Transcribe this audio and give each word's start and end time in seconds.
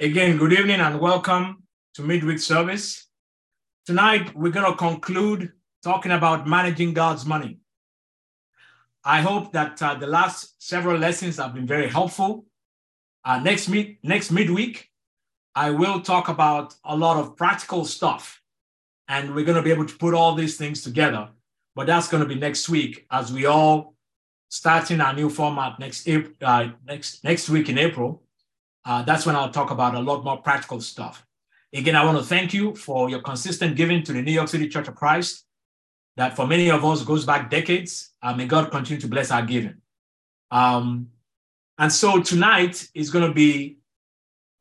Again, 0.00 0.36
good 0.36 0.52
evening 0.52 0.78
and 0.78 1.00
welcome 1.00 1.64
to 1.94 2.02
midweek 2.02 2.38
service. 2.38 3.08
Tonight, 3.84 4.32
we're 4.36 4.52
going 4.52 4.70
to 4.70 4.78
conclude 4.78 5.50
talking 5.82 6.12
about 6.12 6.46
managing 6.46 6.94
God's 6.94 7.26
money. 7.26 7.58
I 9.04 9.22
hope 9.22 9.50
that 9.54 9.82
uh, 9.82 9.96
the 9.96 10.06
last 10.06 10.62
several 10.62 10.96
lessons 10.98 11.38
have 11.38 11.52
been 11.52 11.66
very 11.66 11.88
helpful. 11.88 12.46
Uh, 13.24 13.40
next, 13.40 13.68
meet, 13.68 13.98
next 14.04 14.30
midweek, 14.30 14.88
I 15.56 15.72
will 15.72 16.00
talk 16.00 16.28
about 16.28 16.76
a 16.84 16.96
lot 16.96 17.16
of 17.16 17.36
practical 17.36 17.84
stuff, 17.84 18.40
and 19.08 19.34
we're 19.34 19.44
going 19.44 19.56
to 19.56 19.62
be 19.62 19.72
able 19.72 19.86
to 19.86 19.96
put 19.96 20.14
all 20.14 20.36
these 20.36 20.56
things 20.56 20.84
together. 20.84 21.28
But 21.74 21.88
that's 21.88 22.06
going 22.06 22.22
to 22.22 22.28
be 22.28 22.36
next 22.36 22.68
week 22.68 23.04
as 23.10 23.32
we 23.32 23.46
all 23.46 23.96
starting 24.48 25.00
our 25.00 25.12
new 25.12 25.28
format 25.28 25.80
next 25.80 26.08
uh, 26.08 26.68
next 26.86 27.24
next 27.24 27.48
week 27.48 27.68
in 27.68 27.78
April. 27.78 28.22
Uh, 28.88 29.02
that's 29.02 29.26
when 29.26 29.36
I'll 29.36 29.50
talk 29.50 29.70
about 29.70 29.94
a 29.94 30.00
lot 30.00 30.24
more 30.24 30.38
practical 30.38 30.80
stuff. 30.80 31.26
Again, 31.74 31.94
I 31.94 32.02
want 32.06 32.16
to 32.16 32.24
thank 32.24 32.54
you 32.54 32.74
for 32.74 33.10
your 33.10 33.20
consistent 33.20 33.76
giving 33.76 34.02
to 34.04 34.14
the 34.14 34.22
New 34.22 34.32
York 34.32 34.48
City 34.48 34.66
Church 34.66 34.88
of 34.88 34.94
Christ. 34.94 35.44
That 36.16 36.34
for 36.34 36.46
many 36.46 36.70
of 36.70 36.82
us 36.86 37.04
goes 37.04 37.26
back 37.26 37.50
decades. 37.50 38.14
Uh, 38.22 38.32
may 38.32 38.46
God 38.46 38.70
continue 38.70 38.98
to 39.02 39.06
bless 39.06 39.30
our 39.30 39.42
giving. 39.42 39.74
Um, 40.50 41.08
and 41.76 41.92
so 41.92 42.22
tonight 42.22 42.88
is 42.94 43.10
going 43.10 43.28
to 43.28 43.34
be 43.34 43.76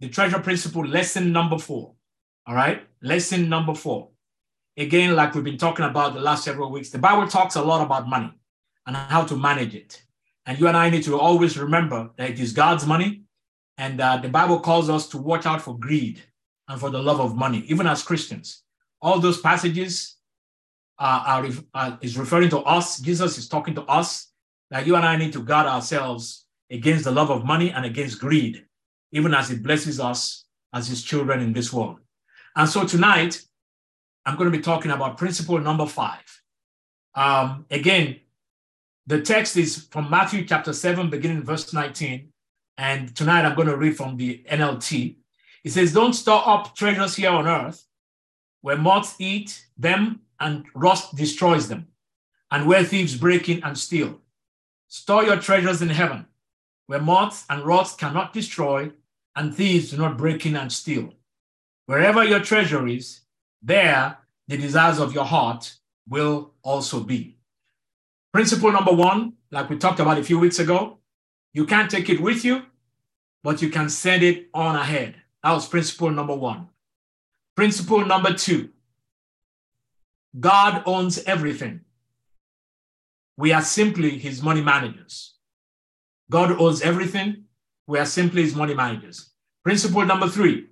the 0.02 0.10
treasure 0.10 0.40
principle 0.40 0.86
lesson 0.86 1.32
number 1.32 1.58
four. 1.58 1.94
All 2.46 2.54
right, 2.54 2.86
lesson 3.02 3.48
number 3.48 3.74
four. 3.74 4.10
Again, 4.76 5.16
like 5.16 5.36
we've 5.36 5.44
been 5.46 5.58
talking 5.58 5.86
about 5.86 6.16
the 6.16 6.20
last 6.20 6.44
several 6.44 6.70
weeks, 6.70 6.90
the 6.90 7.00
Bible 7.00 7.30
talks 7.30 7.56
a 7.56 7.62
lot 7.62 7.82
about 7.82 8.10
money 8.10 8.34
and 8.86 8.98
how 8.98 9.24
to 9.24 9.38
manage 9.38 9.74
it. 9.74 10.04
And 10.46 10.60
you 10.60 10.68
and 10.68 10.76
I 10.76 10.90
need 10.90 11.04
to 11.04 11.18
always 11.18 11.58
remember 11.58 12.10
that 12.18 12.32
it 12.32 12.40
is 12.42 12.52
God's 12.52 12.86
money. 12.86 13.22
And 13.78 14.02
uh, 14.02 14.18
the 14.18 14.30
Bible 14.30 14.60
calls 14.60 14.90
us 14.90 15.08
to 15.10 15.18
watch 15.18 15.46
out 15.46 15.62
for 15.62 15.78
greed 15.78 16.22
and 16.68 16.80
for 16.80 16.90
the 16.90 17.02
love 17.02 17.20
of 17.20 17.36
money, 17.36 17.64
even 17.68 17.88
as 17.88 18.04
Christians. 18.04 18.64
All 19.02 19.20
those 19.20 19.40
passages 19.40 20.16
uh, 21.00 21.24
are, 21.26 21.48
uh, 21.74 21.98
is 22.02 22.18
referring 22.18 22.50
to 22.50 22.60
us. 22.60 23.00
Jesus 23.00 23.38
is 23.38 23.48
talking 23.48 23.76
to 23.76 23.84
us 23.84 24.32
that 24.72 24.88
you 24.88 24.96
and 24.96 25.06
I 25.06 25.16
need 25.16 25.34
to 25.34 25.44
guard 25.44 25.68
ourselves 25.68 26.46
against 26.72 27.06
the 27.06 27.12
love 27.12 27.30
of 27.30 27.46
money 27.46 27.72
and 27.72 27.86
against 27.86 28.20
greed, 28.20 28.66
even 29.12 29.34
as 29.34 29.52
it 29.52 29.64
blesses 29.64 30.00
us 30.00 30.46
as 30.74 30.88
his 30.88 31.04
children 31.04 31.40
in 31.40 31.54
this 31.54 31.72
world. 31.72 32.00
And 32.56 32.68
so 32.68 32.86
tonight, 32.86 33.42
I'm 34.26 34.36
going 34.36 34.52
to 34.52 34.58
be 34.58 34.64
talking 34.64 34.92
about 34.92 35.18
principle 35.18 35.60
number 35.60 35.86
five. 35.86 36.42
Um, 37.16 37.66
again, 37.72 38.20
the 39.06 39.22
text 39.22 39.56
is 39.56 39.88
from 39.90 40.10
Matthew 40.10 40.46
chapter 40.46 40.74
7, 40.74 41.10
beginning 41.10 41.44
verse 41.44 41.72
19. 41.72 42.28
And 42.78 43.16
tonight 43.16 43.46
I'm 43.46 43.56
going 43.56 43.68
to 43.68 43.78
read 43.78 43.98
from 43.98 44.18
the 44.18 44.44
NLT. 44.50 45.16
It 45.64 45.72
says, 45.72 45.94
Don't 45.94 46.14
store 46.14 46.48
up 46.48 46.76
treasures 46.76 47.16
here 47.16 47.32
on 47.32 47.48
earth 47.48 47.84
where 48.62 48.78
moths 48.78 49.16
eat 49.20 49.66
them 49.78 50.22
and 50.40 50.66
rust 50.76 51.16
destroys 51.16 51.68
them, 51.68 51.88
and 52.52 52.68
where 52.68 52.84
thieves 52.84 53.16
break 53.16 53.50
in 53.50 53.64
and 53.64 53.78
steal. 53.78 54.20
Store 54.88 55.24
your 55.24 55.38
treasures 55.38 55.82
in 55.82 55.90
heaven 55.90 56.26
where 56.88 57.02
moths 57.02 57.46
and 57.50 57.64
rust 57.66 58.00
cannot 58.00 58.34
destroy 58.34 58.92
and 59.36 59.54
thieves 59.54 59.92
do 59.92 59.98
not 59.98 60.18
break 60.18 60.46
in 60.46 60.56
and 60.56 60.72
steal. 60.72 61.14
Wherever 61.86 62.24
your 62.24 62.40
treasure 62.40 62.88
is, 62.88 63.22
there 63.62 64.18
the 64.48 64.58
desires 64.58 65.00
of 65.00 65.14
your 65.14 65.26
heart 65.26 65.76
will 66.08 66.54
also 66.64 67.02
be. 67.02 67.38
Principle 68.34 68.72
number 68.72 68.94
one, 68.94 69.34
like 69.52 69.70
we 69.70 69.78
talked 69.78 70.00
about 70.00 70.18
a 70.18 70.24
few 70.24 70.40
weeks 70.40 70.60
ago, 70.60 70.98
you 71.58 71.66
can't 71.66 71.90
take 71.90 72.08
it 72.08 72.20
with 72.22 72.46
you, 72.46 72.62
but 73.44 73.64
you 73.64 73.70
can 73.70 73.90
send 73.90 74.22
it 74.22 74.48
on 74.54 74.76
ahead. 74.76 75.16
That 75.42 75.54
was 75.54 75.68
principle 75.68 76.12
number 76.12 76.36
one. 76.36 76.68
Principle 77.56 78.06
number 78.06 78.32
two 78.34 78.70
God 80.40 80.84
owns 80.86 81.18
everything. 81.24 81.82
We 83.38 83.54
are 83.54 83.64
simply 83.64 84.20
his 84.20 84.44
money 84.44 84.62
managers. 84.62 85.34
God 86.30 86.52
owns 86.62 86.84
everything. 86.84 87.46
We 87.88 87.98
are 87.98 88.06
simply 88.06 88.44
his 88.44 88.56
money 88.56 88.76
managers. 88.76 89.32
Principle 89.64 90.06
number 90.06 90.30
three 90.30 90.68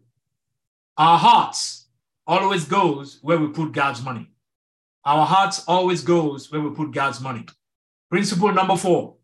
our 1.00 1.18
hearts 1.18 1.88
always 2.28 2.66
goes 2.66 3.18
where 3.24 3.40
we 3.40 3.48
put 3.48 3.72
God's 3.72 4.04
money. 4.04 4.30
Our 5.04 5.26
hearts 5.26 5.64
always 5.68 6.04
goes 6.04 6.52
where 6.52 6.62
we 6.62 6.70
put 6.76 6.92
God's 6.92 7.22
money. 7.22 7.46
Principle 8.12 8.54
number 8.54 8.78
four. 8.78 9.16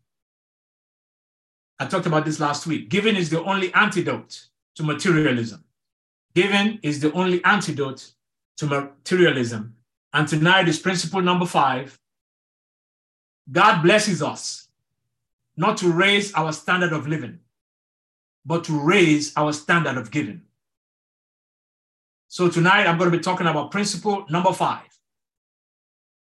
I 1.82 1.86
talked 1.86 2.06
about 2.06 2.24
this 2.24 2.38
last 2.38 2.64
week. 2.68 2.90
Giving 2.90 3.16
is 3.16 3.28
the 3.28 3.42
only 3.42 3.74
antidote 3.74 4.46
to 4.76 4.84
materialism. 4.84 5.64
Giving 6.32 6.78
is 6.80 7.00
the 7.00 7.12
only 7.12 7.42
antidote 7.44 8.12
to 8.58 8.66
materialism. 8.66 9.74
And 10.12 10.28
tonight 10.28 10.68
is 10.68 10.78
principle 10.78 11.20
number 11.22 11.44
five. 11.44 11.98
God 13.50 13.82
blesses 13.82 14.22
us 14.22 14.68
not 15.56 15.76
to 15.78 15.90
raise 15.90 16.32
our 16.34 16.52
standard 16.52 16.92
of 16.92 17.08
living, 17.08 17.40
but 18.46 18.62
to 18.64 18.78
raise 18.78 19.32
our 19.36 19.52
standard 19.52 19.96
of 19.96 20.12
giving. 20.12 20.42
So 22.28 22.48
tonight 22.48 22.86
I'm 22.86 22.96
going 22.96 23.10
to 23.10 23.16
be 23.16 23.24
talking 23.24 23.48
about 23.48 23.72
principle 23.72 24.24
number 24.30 24.52
five. 24.52 24.86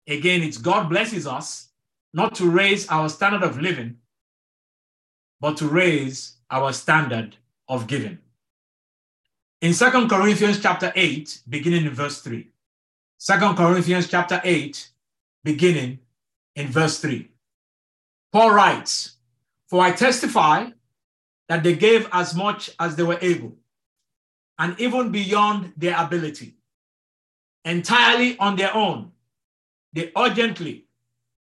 Again, 0.07 0.43
it's 0.43 0.59
God 0.59 0.91
blesses 0.91 1.27
us 1.27 1.71
not 2.13 2.35
to 2.35 2.51
raise 2.51 2.87
our 2.89 3.09
standard 3.09 3.43
of 3.43 3.59
living, 3.59 3.97
but 5.41 5.57
to 5.59 5.69
raise 5.69 6.37
our 6.51 6.73
standard 6.73 7.37
of 7.69 7.87
giving. 7.87 8.19
In 9.61 9.75
Second 9.75 10.09
Corinthians 10.09 10.61
chapter 10.61 10.93
8, 10.95 11.43
beginning 11.49 11.87
in 11.87 11.93
verse 11.93 12.21
3. 12.21 12.49
2 13.19 13.55
Corinthians 13.55 14.09
chapter 14.09 14.41
8, 14.45 14.89
beginning 15.45 15.99
in 16.55 16.69
verse 16.69 17.01
3. 17.01 17.31
Paul 18.33 18.51
writes, 18.51 19.17
For 19.69 19.83
I 19.83 19.93
testify 19.93 20.71
that 21.49 21.63
they 21.63 21.75
gave 21.75 22.09
as 22.13 22.35
much 22.35 22.71
as 22.79 22.97
they 22.97 23.03
were 23.03 23.19
able, 23.21 23.55
and 24.59 24.79
even 24.79 25.11
beyond 25.11 25.73
their 25.77 25.99
ability, 25.99 26.55
entirely 27.65 28.39
on 28.39 28.57
their 28.57 28.75
own 28.75 29.13
they 29.97 30.13
urgently 30.15 30.85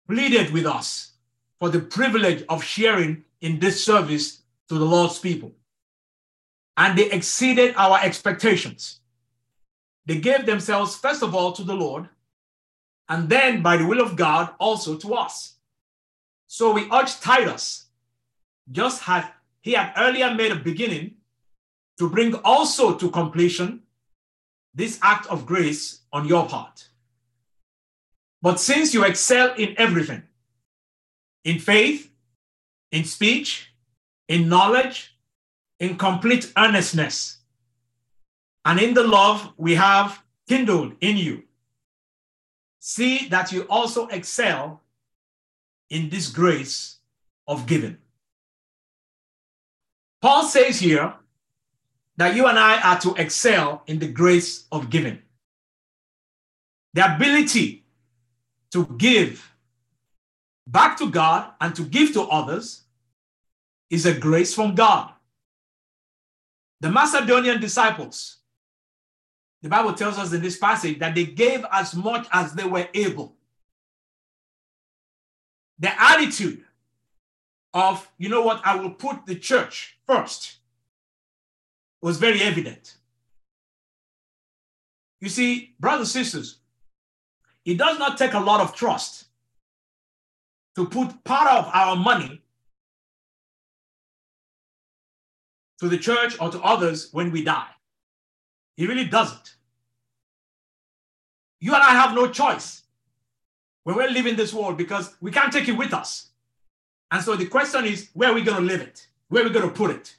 pleaded 0.08 0.50
with 0.50 0.64
us 0.64 1.12
for 1.58 1.68
the 1.68 1.80
privilege 1.80 2.42
of 2.48 2.64
sharing 2.64 3.22
in 3.40 3.58
this 3.58 3.84
service 3.84 4.42
to 4.68 4.78
the 4.78 4.84
Lord's 4.84 5.18
people. 5.18 5.52
And 6.76 6.98
they 6.98 7.10
exceeded 7.10 7.74
our 7.76 7.98
expectations. 8.02 9.00
They 10.06 10.18
gave 10.18 10.46
themselves, 10.46 10.96
first 10.96 11.22
of 11.22 11.34
all, 11.34 11.52
to 11.52 11.64
the 11.64 11.74
Lord, 11.74 12.08
and 13.08 13.28
then, 13.28 13.62
by 13.62 13.76
the 13.76 13.86
will 13.86 14.00
of 14.00 14.16
God, 14.16 14.50
also 14.58 14.96
to 14.96 15.14
us. 15.14 15.56
So 16.48 16.72
we 16.72 16.88
urge 16.92 17.20
Titus, 17.20 17.86
just 18.70 19.08
as 19.08 19.24
he 19.60 19.72
had 19.72 19.92
earlier 19.96 20.34
made 20.34 20.52
a 20.52 20.56
beginning, 20.56 21.14
to 21.98 22.10
bring 22.10 22.34
also 22.34 22.94
to 22.96 23.10
completion 23.10 23.82
this 24.74 24.98
act 25.02 25.26
of 25.28 25.46
grace 25.46 26.00
on 26.12 26.26
your 26.28 26.46
part. 26.46 26.88
But 28.42 28.60
since 28.60 28.92
you 28.92 29.04
excel 29.04 29.54
in 29.54 29.74
everything, 29.78 30.22
in 31.44 31.58
faith, 31.58 32.12
in 32.92 33.04
speech, 33.04 33.72
in 34.28 34.48
knowledge, 34.48 35.16
in 35.78 35.96
complete 35.96 36.52
earnestness, 36.56 37.38
and 38.64 38.80
in 38.80 38.94
the 38.94 39.02
love 39.02 39.52
we 39.56 39.74
have 39.74 40.22
kindled 40.48 40.94
in 41.00 41.16
you, 41.16 41.42
see 42.80 43.28
that 43.28 43.52
you 43.52 43.62
also 43.62 44.06
excel 44.08 44.82
in 45.90 46.08
this 46.08 46.28
grace 46.28 46.98
of 47.46 47.66
giving. 47.66 47.96
Paul 50.20 50.44
says 50.44 50.80
here 50.80 51.14
that 52.16 52.34
you 52.34 52.46
and 52.46 52.58
I 52.58 52.80
are 52.80 52.98
to 53.00 53.14
excel 53.14 53.82
in 53.86 53.98
the 53.98 54.08
grace 54.08 54.66
of 54.72 54.90
giving. 54.90 55.22
The 56.94 57.14
ability 57.14 57.84
to 58.72 58.86
give 58.96 59.52
back 60.66 60.98
to 60.98 61.10
God 61.10 61.52
and 61.60 61.74
to 61.76 61.82
give 61.82 62.12
to 62.14 62.22
others 62.22 62.82
is 63.90 64.06
a 64.06 64.14
grace 64.14 64.54
from 64.54 64.74
God. 64.74 65.12
The 66.80 66.90
Macedonian 66.90 67.60
disciples, 67.60 68.38
the 69.62 69.68
Bible 69.68 69.94
tells 69.94 70.18
us 70.18 70.32
in 70.32 70.42
this 70.42 70.58
passage 70.58 70.98
that 70.98 71.14
they 71.14 71.24
gave 71.24 71.64
as 71.72 71.94
much 71.94 72.26
as 72.32 72.52
they 72.52 72.64
were 72.64 72.88
able. 72.92 73.34
The 75.78 75.90
attitude 76.00 76.64
of, 77.72 78.08
you 78.18 78.28
know 78.28 78.42
what, 78.42 78.60
I 78.64 78.76
will 78.76 78.90
put 78.90 79.26
the 79.26 79.36
church 79.36 79.98
first 80.06 80.56
was 82.02 82.18
very 82.18 82.42
evident. 82.42 82.96
You 85.20 85.28
see, 85.28 85.74
brothers 85.80 86.14
and 86.14 86.24
sisters, 86.24 86.58
it 87.64 87.78
does 87.78 87.98
not 87.98 88.18
take 88.18 88.34
a 88.34 88.40
lot 88.40 88.60
of 88.60 88.74
trust 88.74 89.25
to 90.76 90.86
put 90.86 91.24
part 91.24 91.50
of 91.50 91.70
our 91.72 91.96
money 91.96 92.42
to 95.80 95.88
the 95.88 95.98
church 95.98 96.36
or 96.40 96.50
to 96.50 96.60
others 96.60 97.08
when 97.12 97.30
we 97.30 97.42
die. 97.42 97.68
He 98.76 98.86
really 98.86 99.06
doesn't. 99.06 99.56
You 101.60 101.74
and 101.74 101.82
I 101.82 101.90
have 101.90 102.14
no 102.14 102.28
choice 102.28 102.82
when 103.84 103.96
we're 103.96 104.10
living 104.10 104.36
this 104.36 104.52
world 104.52 104.76
because 104.76 105.14
we 105.20 105.30
can't 105.30 105.52
take 105.52 105.68
it 105.68 105.76
with 105.76 105.94
us. 105.94 106.30
And 107.10 107.22
so 107.22 107.36
the 107.36 107.46
question 107.46 107.86
is, 107.86 108.10
where 108.12 108.30
are 108.30 108.34
we 108.34 108.42
going 108.42 108.58
to 108.58 108.62
live 108.62 108.82
it? 108.82 109.06
Where 109.28 109.42
are 109.42 109.48
we 109.48 109.52
going 109.52 109.68
to 109.68 109.74
put 109.74 109.90
it? 109.90 110.14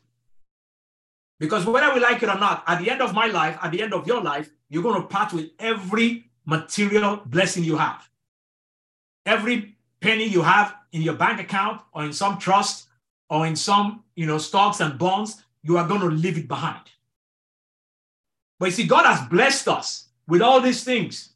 Because 1.40 1.66
whether 1.66 1.94
we 1.94 2.00
like 2.00 2.24
it 2.24 2.30
or 2.30 2.40
not, 2.40 2.64
at 2.66 2.82
the 2.82 2.90
end 2.90 3.02
of 3.02 3.14
my 3.14 3.28
life, 3.28 3.58
at 3.62 3.72
the 3.72 3.82
end 3.82 3.94
of 3.94 4.08
your 4.08 4.22
life, 4.22 4.50
you're 4.70 4.84
going 4.84 5.00
to 5.00 5.08
part 5.08 5.34
with 5.34 5.52
every 5.60 6.26
material 6.46 7.22
blessing 7.26 7.64
you 7.64 7.78
have. 7.78 8.10
Every 9.26 9.77
penny 10.00 10.26
you 10.26 10.42
have 10.42 10.76
in 10.92 11.02
your 11.02 11.16
bank 11.16 11.40
account 11.40 11.82
or 11.94 12.06
in 12.06 12.14
some 12.14 12.38
trust 12.38 12.88
or 13.30 13.46
in 13.46 13.56
some, 13.56 14.04
you 14.16 14.26
know, 14.26 14.38
stocks 14.38 14.80
and 14.80 14.98
bonds, 14.98 15.44
you 15.64 15.78
are 15.78 15.88
going 15.88 16.02
to 16.02 16.08
leave 16.08 16.38
it 16.38 16.48
behind. 16.48 16.82
But 18.60 18.68
you 18.68 18.72
see, 18.72 18.88
God 18.88 19.06
has 19.06 19.28
blessed 19.28 19.68
us 19.68 20.08
with 20.28 20.42
all 20.42 20.62
these 20.62 20.84
things 20.84 21.34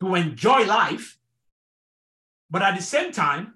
to 0.00 0.14
enjoy 0.14 0.64
life. 0.64 1.18
But 2.50 2.62
at 2.62 2.76
the 2.76 2.82
same 2.82 3.12
time, 3.12 3.54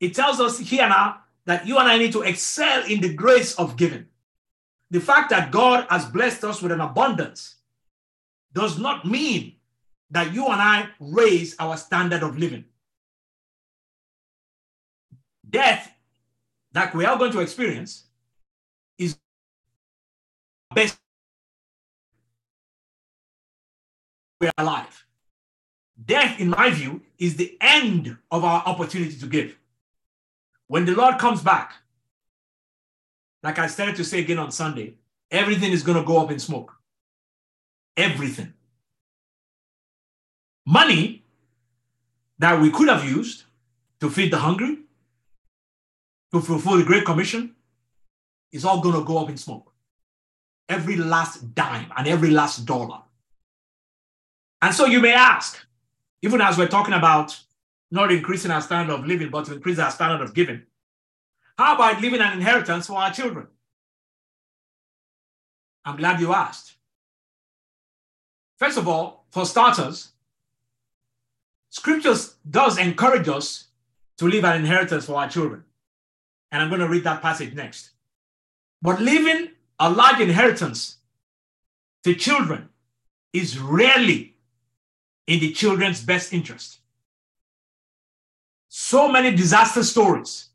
it 0.00 0.14
tells 0.14 0.40
us 0.40 0.58
here 0.58 0.88
now 0.88 1.20
that 1.44 1.66
you 1.66 1.78
and 1.78 1.88
I 1.88 1.98
need 1.98 2.12
to 2.12 2.22
excel 2.22 2.84
in 2.84 3.00
the 3.00 3.14
grace 3.14 3.54
of 3.54 3.76
giving. 3.76 4.06
The 4.90 5.00
fact 5.00 5.30
that 5.30 5.50
God 5.50 5.86
has 5.90 6.04
blessed 6.04 6.44
us 6.44 6.62
with 6.62 6.72
an 6.72 6.80
abundance 6.80 7.56
does 8.52 8.78
not 8.78 9.04
mean 9.04 9.55
that 10.10 10.32
you 10.32 10.46
and 10.46 10.60
I 10.60 10.88
raise 11.00 11.56
our 11.58 11.76
standard 11.76 12.22
of 12.22 12.38
living. 12.38 12.64
Death 15.48 15.92
that 16.72 16.94
we 16.94 17.04
are 17.04 17.16
going 17.16 17.32
to 17.32 17.40
experience 17.40 18.04
is 18.98 19.16
best 20.74 20.98
we're 24.40 24.52
alive. 24.58 25.04
Death, 26.04 26.38
in 26.38 26.50
my 26.50 26.70
view, 26.70 27.00
is 27.18 27.36
the 27.36 27.56
end 27.60 28.16
of 28.30 28.44
our 28.44 28.62
opportunity 28.66 29.16
to 29.16 29.26
give. 29.26 29.56
When 30.66 30.84
the 30.84 30.94
Lord 30.94 31.18
comes 31.18 31.42
back, 31.42 31.74
like 33.42 33.58
I 33.58 33.66
started 33.66 33.96
to 33.96 34.04
say 34.04 34.20
again 34.20 34.38
on 34.38 34.50
Sunday, 34.50 34.94
everything 35.30 35.72
is 35.72 35.82
going 35.82 35.96
to 35.96 36.04
go 36.04 36.18
up 36.18 36.30
in 36.30 36.38
smoke. 36.38 36.74
Everything. 37.96 38.52
Money 40.66 41.24
that 42.38 42.60
we 42.60 42.70
could 42.70 42.88
have 42.88 43.04
used 43.08 43.44
to 44.00 44.10
feed 44.10 44.32
the 44.32 44.38
hungry, 44.38 44.78
to 46.32 46.40
fulfill 46.40 46.76
the 46.76 46.84
Great 46.84 47.04
Commission, 47.04 47.54
is 48.52 48.64
all 48.64 48.80
going 48.80 48.96
to 48.96 49.04
go 49.04 49.18
up 49.18 49.30
in 49.30 49.36
smoke. 49.36 49.72
Every 50.68 50.96
last 50.96 51.54
dime 51.54 51.92
and 51.96 52.08
every 52.08 52.30
last 52.30 52.66
dollar. 52.66 53.02
And 54.60 54.74
so 54.74 54.86
you 54.86 55.00
may 55.00 55.12
ask, 55.12 55.56
even 56.22 56.40
as 56.40 56.58
we're 56.58 56.66
talking 56.66 56.94
about 56.94 57.38
not 57.90 58.10
increasing 58.10 58.50
our 58.50 58.60
standard 58.60 58.92
of 58.92 59.06
living, 59.06 59.30
but 59.30 59.44
to 59.44 59.54
increase 59.54 59.78
our 59.78 59.90
standard 59.92 60.24
of 60.24 60.34
giving, 60.34 60.62
how 61.56 61.76
about 61.76 62.02
leaving 62.02 62.20
an 62.20 62.32
inheritance 62.32 62.88
for 62.88 62.98
our 62.98 63.12
children? 63.12 63.46
I'm 65.84 65.96
glad 65.96 66.20
you 66.20 66.34
asked. 66.34 66.74
First 68.58 68.76
of 68.76 68.88
all, 68.88 69.26
for 69.30 69.46
starters, 69.46 70.12
scriptures 71.76 72.36
does 72.48 72.78
encourage 72.78 73.28
us 73.28 73.66
to 74.16 74.24
leave 74.26 74.44
an 74.44 74.56
inheritance 74.56 75.04
for 75.04 75.16
our 75.20 75.28
children. 75.28 75.62
And 76.50 76.62
I'm 76.62 76.70
going 76.70 76.80
to 76.80 76.88
read 76.88 77.04
that 77.04 77.20
passage 77.20 77.52
next. 77.52 77.90
But 78.80 78.98
leaving 78.98 79.50
a 79.78 79.90
large 79.90 80.20
inheritance 80.20 80.96
to 82.04 82.14
children 82.14 82.70
is 83.34 83.58
rarely 83.58 84.36
in 85.26 85.38
the 85.40 85.52
children's 85.52 86.02
best 86.02 86.32
interest. 86.32 86.78
So 88.68 89.12
many 89.12 89.36
disaster 89.36 89.84
stories 89.84 90.48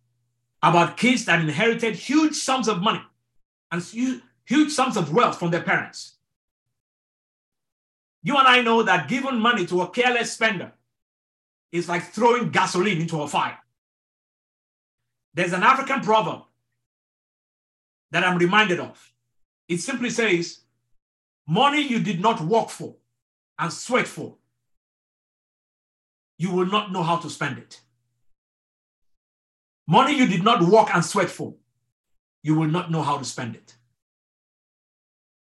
about 0.63 0.97
kids 0.97 1.25
that 1.25 1.39
inherited 1.39 1.95
huge 1.95 2.35
sums 2.35 2.67
of 2.67 2.81
money 2.81 3.03
and 3.71 3.83
huge 4.45 4.71
sums 4.71 4.97
of 4.97 5.13
wealth 5.13 5.37
from 5.37 5.51
their 5.51 5.61
parents. 5.61 6.15
You 8.23 8.37
and 8.37 8.47
I 8.47 8.61
know 8.61 8.81
that 8.81 9.07
giving 9.07 9.39
money 9.39 9.67
to 9.67 9.81
a 9.81 9.89
careless 9.89 10.33
spender 10.33 10.71
is 11.71 11.87
like 11.87 12.03
throwing 12.03 12.49
gasoline 12.49 13.01
into 13.01 13.21
a 13.21 13.27
fire. 13.27 13.57
There's 15.33 15.53
an 15.53 15.63
African 15.63 16.01
proverb 16.01 16.43
that 18.11 18.23
I'm 18.23 18.37
reminded 18.37 18.79
of. 18.79 19.11
It 19.67 19.79
simply 19.79 20.09
says, 20.09 20.59
Money 21.47 21.81
you 21.81 21.99
did 21.99 22.21
not 22.21 22.41
work 22.41 22.69
for 22.69 22.95
and 23.57 23.71
sweat 23.71 24.07
for, 24.07 24.35
you 26.37 26.51
will 26.51 26.65
not 26.65 26.91
know 26.91 27.03
how 27.03 27.17
to 27.17 27.29
spend 27.29 27.57
it. 27.57 27.81
Money 29.87 30.15
you 30.15 30.27
did 30.27 30.43
not 30.43 30.61
work 30.61 30.93
and 30.93 31.03
sweat 31.03 31.29
for, 31.29 31.53
you 32.43 32.55
will 32.55 32.67
not 32.67 32.91
know 32.91 33.01
how 33.01 33.17
to 33.17 33.25
spend 33.25 33.55
it. 33.55 33.75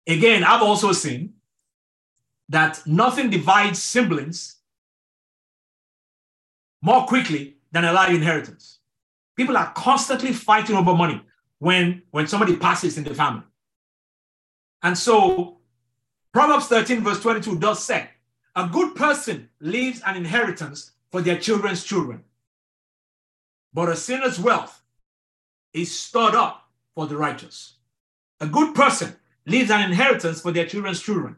Again, 0.07 0.43
I've 0.43 0.63
also 0.63 0.91
seen 0.91 1.33
that 2.49 2.81
nothing 2.85 3.29
divides 3.29 3.81
siblings 3.81 4.58
more 6.81 7.05
quickly 7.05 7.57
than 7.71 7.85
a 7.85 7.93
life 7.93 8.13
inheritance. 8.13 8.79
People 9.35 9.57
are 9.57 9.71
constantly 9.73 10.33
fighting 10.33 10.75
over 10.75 10.93
money 10.93 11.21
when, 11.59 12.01
when 12.11 12.27
somebody 12.27 12.55
passes 12.55 12.97
in 12.97 13.03
the 13.03 13.13
family. 13.13 13.43
And 14.81 14.97
so 14.97 15.57
Proverbs 16.33 16.67
13, 16.67 17.03
verse 17.03 17.21
22 17.21 17.59
does 17.59 17.83
say, 17.83 18.09
a 18.55 18.67
good 18.67 18.95
person 18.95 19.49
leaves 19.59 20.01
an 20.05 20.17
inheritance 20.17 20.91
for 21.11 21.21
their 21.21 21.37
children's 21.37 21.83
children, 21.83 22.23
but 23.73 23.89
a 23.89 23.95
sinner's 23.95 24.39
wealth 24.39 24.83
is 25.73 25.97
stored 25.97 26.35
up 26.35 26.69
for 26.95 27.07
the 27.07 27.17
righteous. 27.17 27.75
A 28.41 28.47
good 28.47 28.75
person 28.75 29.15
leaves 29.45 29.71
an 29.71 29.81
inheritance 29.81 30.41
for 30.41 30.51
their 30.51 30.65
children's 30.65 31.01
children, 31.01 31.35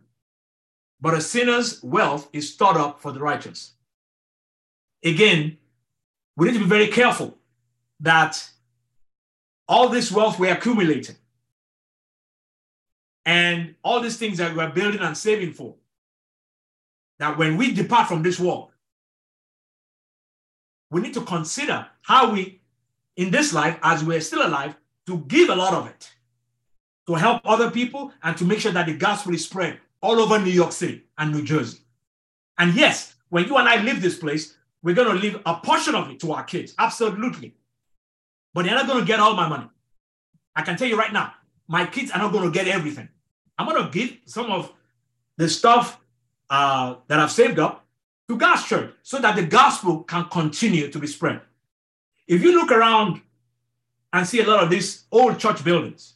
but 0.99 1.13
a 1.13 1.21
sinner's 1.21 1.81
wealth 1.83 2.29
is 2.33 2.53
stored 2.53 2.77
up 2.77 3.01
for 3.01 3.11
the 3.11 3.19
righteous. 3.19 3.73
Again, 5.03 5.57
we 6.35 6.47
need 6.47 6.53
to 6.53 6.59
be 6.59 6.65
very 6.65 6.87
careful 6.87 7.37
that 7.99 8.49
all 9.67 9.89
this 9.89 10.11
wealth 10.11 10.39
we're 10.39 10.53
accumulating 10.53 11.15
and 13.25 13.75
all 13.83 13.99
these 14.01 14.17
things 14.17 14.37
that 14.37 14.55
we're 14.55 14.69
building 14.69 15.01
and 15.01 15.17
saving 15.17 15.53
for, 15.53 15.75
that 17.19 17.37
when 17.37 17.57
we 17.57 17.71
depart 17.71 18.07
from 18.07 18.23
this 18.23 18.39
world, 18.39 18.71
we 20.89 21.01
need 21.01 21.13
to 21.13 21.21
consider 21.21 21.87
how 22.01 22.31
we, 22.31 22.61
in 23.15 23.31
this 23.31 23.53
life, 23.53 23.77
as 23.83 24.03
we're 24.03 24.21
still 24.21 24.45
alive, 24.45 24.75
to 25.05 25.19
give 25.27 25.49
a 25.49 25.55
lot 25.55 25.73
of 25.73 25.87
it 25.87 26.11
to 27.07 27.15
help 27.15 27.41
other 27.45 27.71
people 27.71 28.11
and 28.23 28.37
to 28.37 28.45
make 28.45 28.59
sure 28.59 28.71
that 28.71 28.85
the 28.85 28.95
gospel 28.95 29.33
is 29.33 29.45
spread 29.45 29.79
all 30.01 30.19
over 30.19 30.39
New 30.39 30.51
York 30.51 30.71
City 30.71 31.03
and 31.17 31.31
New 31.31 31.43
Jersey. 31.43 31.79
And 32.57 32.73
yes, 32.73 33.15
when 33.29 33.45
you 33.45 33.57
and 33.57 33.67
I 33.67 33.81
leave 33.81 34.01
this 34.01 34.17
place, 34.17 34.57
we're 34.83 34.95
going 34.95 35.15
to 35.15 35.21
leave 35.21 35.39
a 35.45 35.55
portion 35.55 35.95
of 35.95 36.09
it 36.09 36.19
to 36.21 36.31
our 36.33 36.43
kids. 36.43 36.73
Absolutely. 36.77 37.55
But 38.53 38.65
they're 38.65 38.75
not 38.75 38.87
going 38.87 38.99
to 38.99 39.05
get 39.05 39.19
all 39.19 39.35
my 39.35 39.47
money. 39.47 39.69
I 40.55 40.63
can 40.63 40.75
tell 40.75 40.87
you 40.87 40.97
right 40.97 41.13
now, 41.13 41.33
my 41.67 41.85
kids 41.85 42.11
are 42.11 42.19
not 42.19 42.31
going 42.31 42.51
to 42.51 42.51
get 42.51 42.67
everything. 42.67 43.07
I'm 43.57 43.67
going 43.67 43.83
to 43.83 43.89
give 43.89 44.17
some 44.25 44.51
of 44.51 44.71
the 45.37 45.47
stuff 45.47 45.99
uh, 46.49 46.95
that 47.07 47.19
I've 47.19 47.31
saved 47.31 47.59
up 47.59 47.85
to 48.27 48.37
God's 48.37 48.65
church 48.65 48.93
so 49.03 49.19
that 49.19 49.35
the 49.35 49.43
gospel 49.45 50.03
can 50.03 50.25
continue 50.25 50.89
to 50.89 50.99
be 50.99 51.07
spread. 51.07 51.41
If 52.27 52.41
you 52.41 52.53
look 52.53 52.71
around 52.71 53.21
and 54.11 54.27
see 54.27 54.41
a 54.41 54.47
lot 54.47 54.63
of 54.63 54.69
these 54.69 55.05
old 55.11 55.39
church 55.39 55.63
buildings, 55.63 56.15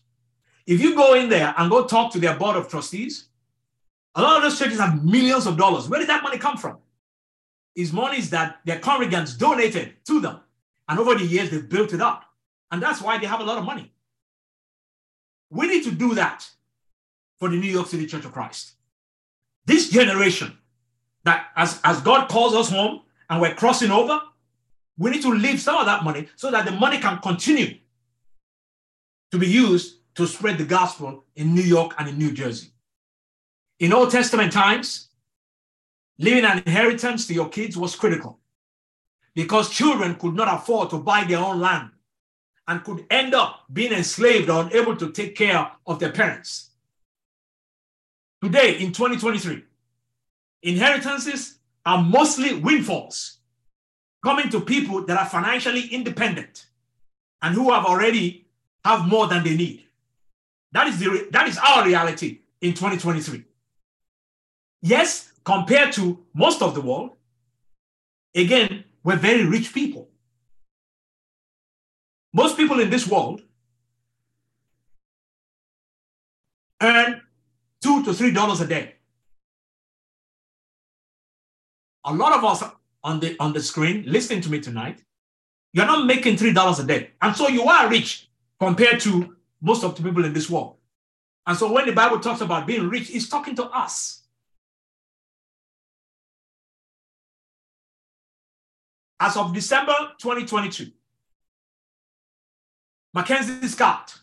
if 0.65 0.81
you 0.81 0.95
go 0.95 1.13
in 1.13 1.29
there 1.29 1.53
and 1.57 1.69
go 1.69 1.85
talk 1.85 2.11
to 2.13 2.19
their 2.19 2.35
board 2.35 2.57
of 2.57 2.67
trustees, 2.67 3.27
a 4.15 4.21
lot 4.21 4.37
of 4.37 4.43
those 4.43 4.57
churches 4.57 4.79
have 4.79 5.03
millions 5.05 5.45
of 5.45 5.57
dollars. 5.57 5.87
Where 5.87 5.99
did 5.99 6.09
that 6.09 6.23
money 6.23 6.37
come 6.37 6.57
from? 6.57 6.77
Is 7.75 7.91
monies 7.91 8.29
that 8.29 8.59
their 8.65 8.79
congregants 8.79 9.37
donated 9.37 9.95
to 10.05 10.21
them. 10.21 10.39
And 10.87 10.99
over 10.99 11.15
the 11.15 11.25
years, 11.25 11.49
they've 11.49 11.67
built 11.67 11.93
it 11.93 12.01
up. 12.01 12.23
And 12.71 12.81
that's 12.81 13.01
why 13.01 13.17
they 13.17 13.25
have 13.25 13.41
a 13.41 13.43
lot 13.43 13.57
of 13.57 13.65
money. 13.65 13.91
We 15.49 15.67
need 15.67 15.83
to 15.83 15.91
do 15.91 16.15
that 16.15 16.49
for 17.39 17.49
the 17.49 17.57
New 17.57 17.69
York 17.69 17.87
City 17.87 18.05
Church 18.05 18.25
of 18.25 18.31
Christ. 18.31 18.73
This 19.65 19.89
generation, 19.89 20.57
that 21.23 21.47
as, 21.55 21.79
as 21.83 21.99
God 22.01 22.29
calls 22.29 22.53
us 22.53 22.69
home 22.69 23.01
and 23.29 23.41
we're 23.41 23.55
crossing 23.55 23.91
over, 23.91 24.21
we 24.97 25.11
need 25.11 25.21
to 25.23 25.33
leave 25.33 25.59
some 25.59 25.75
of 25.75 25.85
that 25.85 26.03
money 26.03 26.27
so 26.35 26.51
that 26.51 26.65
the 26.65 26.71
money 26.71 26.99
can 26.99 27.17
continue 27.19 27.77
to 29.31 29.37
be 29.37 29.47
used 29.47 29.99
to 30.15 30.25
spread 30.25 30.57
the 30.57 30.65
gospel 30.65 31.25
in 31.35 31.53
New 31.53 31.61
York 31.61 31.93
and 31.97 32.07
in 32.07 32.17
New 32.17 32.31
Jersey. 32.31 32.69
In 33.79 33.91
Old 33.91 34.11
Testament 34.11 34.53
times, 34.53 35.09
leaving 36.17 36.45
an 36.45 36.63
inheritance 36.65 37.27
to 37.27 37.33
your 37.33 37.49
kids 37.49 37.77
was 37.77 37.95
critical 37.95 38.39
because 39.33 39.69
children 39.69 40.15
could 40.15 40.33
not 40.33 40.53
afford 40.61 40.89
to 40.89 40.97
buy 40.97 41.23
their 41.23 41.39
own 41.39 41.59
land 41.59 41.89
and 42.67 42.83
could 42.83 43.05
end 43.09 43.33
up 43.33 43.65
being 43.71 43.91
enslaved 43.91 44.49
or 44.49 44.63
unable 44.63 44.95
to 44.95 45.11
take 45.11 45.35
care 45.35 45.71
of 45.85 45.99
their 45.99 46.11
parents. 46.11 46.71
Today, 48.41 48.77
in 48.79 48.91
2023, 48.91 49.63
inheritances 50.63 51.59
are 51.85 52.01
mostly 52.01 52.53
windfalls 52.55 53.39
coming 54.23 54.49
to 54.49 54.59
people 54.59 55.05
that 55.05 55.19
are 55.19 55.25
financially 55.25 55.87
independent 55.87 56.65
and 57.41 57.53
who 57.53 57.71
have 57.71 57.85
already 57.85 58.47
have 58.83 59.07
more 59.07 59.27
than 59.27 59.43
they 59.43 59.55
need. 59.55 59.83
That 60.71 60.87
is, 60.87 60.99
the, 60.99 61.27
that 61.31 61.47
is 61.47 61.57
our 61.57 61.85
reality 61.85 62.39
in 62.61 62.73
2023. 62.73 63.43
Yes, 64.81 65.31
compared 65.45 65.93
to 65.93 66.25
most 66.33 66.61
of 66.61 66.73
the 66.73 66.81
world, 66.81 67.11
again, 68.35 68.83
we're 69.03 69.15
very 69.15 69.45
rich 69.45 69.73
people. 69.73 70.09
Most 72.33 72.57
people 72.57 72.79
in 72.79 72.89
this 72.89 73.07
world 73.07 73.43
earn 76.81 77.21
two 77.81 78.03
to 78.03 78.13
three 78.13 78.31
dollars 78.31 78.59
a 78.59 78.67
day. 78.67 78.95
A 82.03 82.13
lot 82.13 82.33
of 82.33 82.43
us 82.43 82.63
on 83.03 83.19
the 83.19 83.37
on 83.39 83.53
the 83.53 83.61
screen 83.61 84.03
listening 84.05 84.41
to 84.41 84.51
me 84.51 84.59
tonight, 84.59 85.03
you're 85.71 85.85
not 85.85 86.05
making 86.05 86.35
three 86.35 86.51
dollars 86.51 86.79
a 86.79 86.83
day, 86.83 87.11
and 87.21 87.35
so 87.35 87.47
you 87.47 87.63
are 87.63 87.87
rich 87.89 88.29
compared 88.59 88.99
to 89.01 89.35
most 89.61 89.83
of 89.83 89.95
the 89.95 90.03
people 90.03 90.25
in 90.25 90.33
this 90.33 90.49
world. 90.49 90.75
And 91.47 91.55
so 91.55 91.71
when 91.71 91.85
the 91.85 91.93
Bible 91.93 92.19
talks 92.19 92.41
about 92.41 92.67
being 92.67 92.89
rich, 92.89 93.09
it's 93.11 93.29
talking 93.29 93.55
to 93.55 93.65
us. 93.65 94.24
As 99.25 99.35
of 99.37 99.51
December 99.55 99.95
2022, 100.19 100.91
Mackenzie 103.11 103.67
Scott 103.67 104.13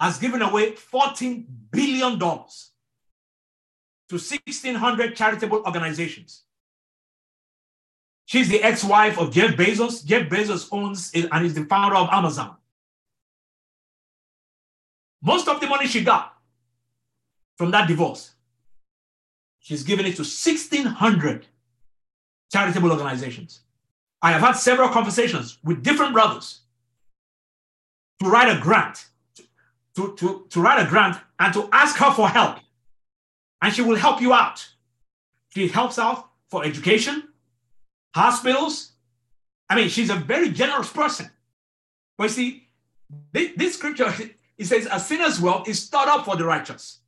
has 0.00 0.16
given 0.16 0.40
away 0.40 0.72
$14 0.72 1.44
billion 1.70 2.18
to 2.18 2.28
1,600 4.08 5.14
charitable 5.14 5.62
organizations. 5.66 6.44
She's 8.24 8.48
the 8.48 8.62
ex 8.62 8.82
wife 8.82 9.18
of 9.18 9.30
Jeff 9.30 9.54
Bezos. 9.54 10.02
Jeff 10.02 10.30
Bezos 10.30 10.66
owns 10.72 11.12
and 11.12 11.44
is 11.44 11.52
the 11.52 11.66
founder 11.66 11.96
of 11.96 12.08
Amazon. 12.10 12.56
Most 15.20 15.46
of 15.46 15.60
the 15.60 15.66
money 15.66 15.86
she 15.86 16.02
got 16.02 16.34
from 17.58 17.70
that 17.72 17.86
divorce, 17.86 18.32
she's 19.60 19.82
given 19.82 20.06
it 20.06 20.16
to 20.16 20.22
1,600 20.22 21.48
charitable 22.52 22.92
organizations. 22.92 23.60
I 24.20 24.32
have 24.32 24.40
had 24.40 24.52
several 24.52 24.88
conversations 24.88 25.58
with 25.64 25.82
different 25.82 26.12
brothers 26.12 26.60
to 28.22 28.28
write 28.28 28.54
a 28.56 28.60
grant, 28.60 29.06
to, 29.96 30.14
to, 30.16 30.46
to 30.48 30.60
write 30.60 30.86
a 30.86 30.88
grant 30.88 31.16
and 31.40 31.52
to 31.54 31.68
ask 31.72 31.96
her 31.96 32.12
for 32.12 32.28
help. 32.28 32.58
And 33.60 33.74
she 33.74 33.82
will 33.82 33.96
help 33.96 34.20
you 34.20 34.32
out. 34.32 34.68
She 35.50 35.68
helps 35.68 35.98
out 35.98 36.28
for 36.48 36.64
education, 36.64 37.28
hospitals. 38.14 38.92
I 39.68 39.76
mean, 39.76 39.88
she's 39.88 40.10
a 40.10 40.16
very 40.16 40.50
generous 40.50 40.90
person. 40.90 41.30
But 42.16 42.24
you 42.24 42.30
see, 42.30 42.68
this, 43.32 43.50
this 43.56 43.74
scripture, 43.74 44.12
it 44.58 44.66
says, 44.66 44.86
a 44.90 45.00
sinner's 45.00 45.40
wealth 45.40 45.68
is 45.68 45.80
stored 45.80 46.08
up 46.08 46.24
for 46.24 46.36
the 46.36 46.44
righteous. 46.44 46.98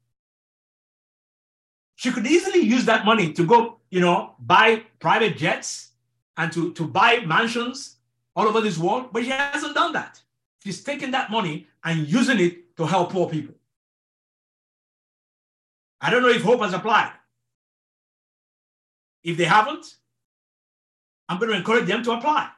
She 1.97 2.11
could 2.11 2.27
easily 2.27 2.61
use 2.61 2.85
that 2.87 3.05
money 3.05 3.33
to 3.33 3.47
go, 3.47 3.79
you 3.91 4.01
know, 4.01 4.35
buy 4.39 4.83
private 4.99 5.37
jets, 5.37 5.93
and 6.37 6.53
to, 6.53 6.73
to 6.73 6.87
buy 6.87 7.21
mansions 7.21 7.97
all 8.37 8.49
over 8.49 8.61
this 8.61 8.79
world, 8.79 9.11
but 9.13 9.23
she 9.23 9.31
hasn't 9.31 9.75
done 9.75 9.93
that. 9.93 10.21
She's 10.63 10.83
taking 10.83 11.13
that 11.13 11.31
money 11.31 11.69
and 11.85 12.09
using 12.09 12.41
it 12.41 12.77
to 12.77 12.87
help 12.87 13.13
poor 13.13 13.29
people. 13.29 13.55
I 16.01 16.11
don't 16.11 16.23
know 16.23 16.29
if 16.29 16.43
hope 16.43 16.61
has 16.61 16.75
applied. 16.75 17.13
If 19.23 19.37
they 19.37 19.45
haven't, 19.45 19.95
I'm 21.29 21.39
going 21.39 21.51
to 21.51 21.57
encourage 21.57 21.87
them 21.87 22.03
to 22.03 22.13
apply. 22.13 22.51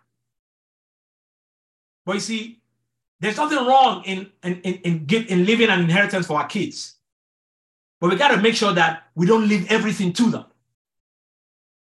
But 2.05 2.15
you 2.15 2.21
see, 2.21 2.61
there's 3.21 3.37
nothing 3.37 3.59
wrong 3.59 4.03
in, 4.05 4.31
in, 4.43 4.61
in, 4.63 4.75
in, 4.75 5.07
give, 5.07 5.31
in 5.31 5.45
leaving 5.45 5.69
an 5.69 5.81
inheritance 5.81 6.27
for 6.27 6.39
our 6.39 6.47
kids. 6.47 6.96
But 8.01 8.11
we 8.11 8.17
got 8.17 8.29
to 8.29 8.43
make 8.43 8.55
sure 8.55 8.73
that 8.73 9.05
we 9.15 9.27
don't 9.27 9.49
leave 9.49 9.71
everything 9.71 10.13
to 10.15 10.31
them. 10.31 10.45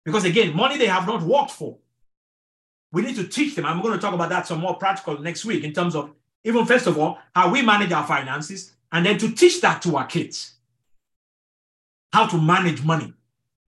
Because 0.06 0.26
again, 0.26 0.56
money 0.56 0.78
they 0.78 0.88
have 0.88 1.08
not 1.08 1.24
worked 1.24 1.52
for. 1.52 1.78
We 2.92 3.02
need 3.02 3.16
to 3.16 3.28
teach 3.28 3.56
them. 3.56 3.66
I'm 3.66 3.82
going 3.82 3.94
to 3.96 4.00
talk 4.00 4.14
about 4.14 4.30
that 4.30 4.46
some 4.46 4.60
more 4.60 4.76
practical 4.76 5.18
next 5.20 5.46
week 5.46 5.64
in 5.64 5.74
terms 5.74 5.96
of 5.96 6.12
even 6.44 6.66
first 6.66 6.88
of 6.88 6.98
all, 7.00 7.20
how 7.34 7.52
we 7.52 7.62
manage 7.62 7.92
our 7.92 8.06
finances, 8.06 8.74
and 8.92 9.06
then 9.06 9.18
to 9.18 9.32
teach 9.32 9.62
that 9.62 9.82
to 9.84 9.96
our 9.96 10.06
kids. 10.06 10.56
How 12.12 12.28
to 12.28 12.40
manage 12.40 12.84
money. 12.84 13.14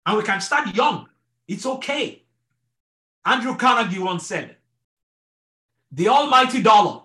And 0.07 0.17
we 0.17 0.23
can 0.23 0.41
start 0.41 0.75
young. 0.75 1.09
It's 1.49 1.67
okay. 1.67 2.23
Andrew 3.25 3.57
Carnegie 3.57 3.99
once 3.99 4.27
said, 4.27 4.57
the 5.91 6.09
almighty 6.09 6.63
dollar 6.63 7.03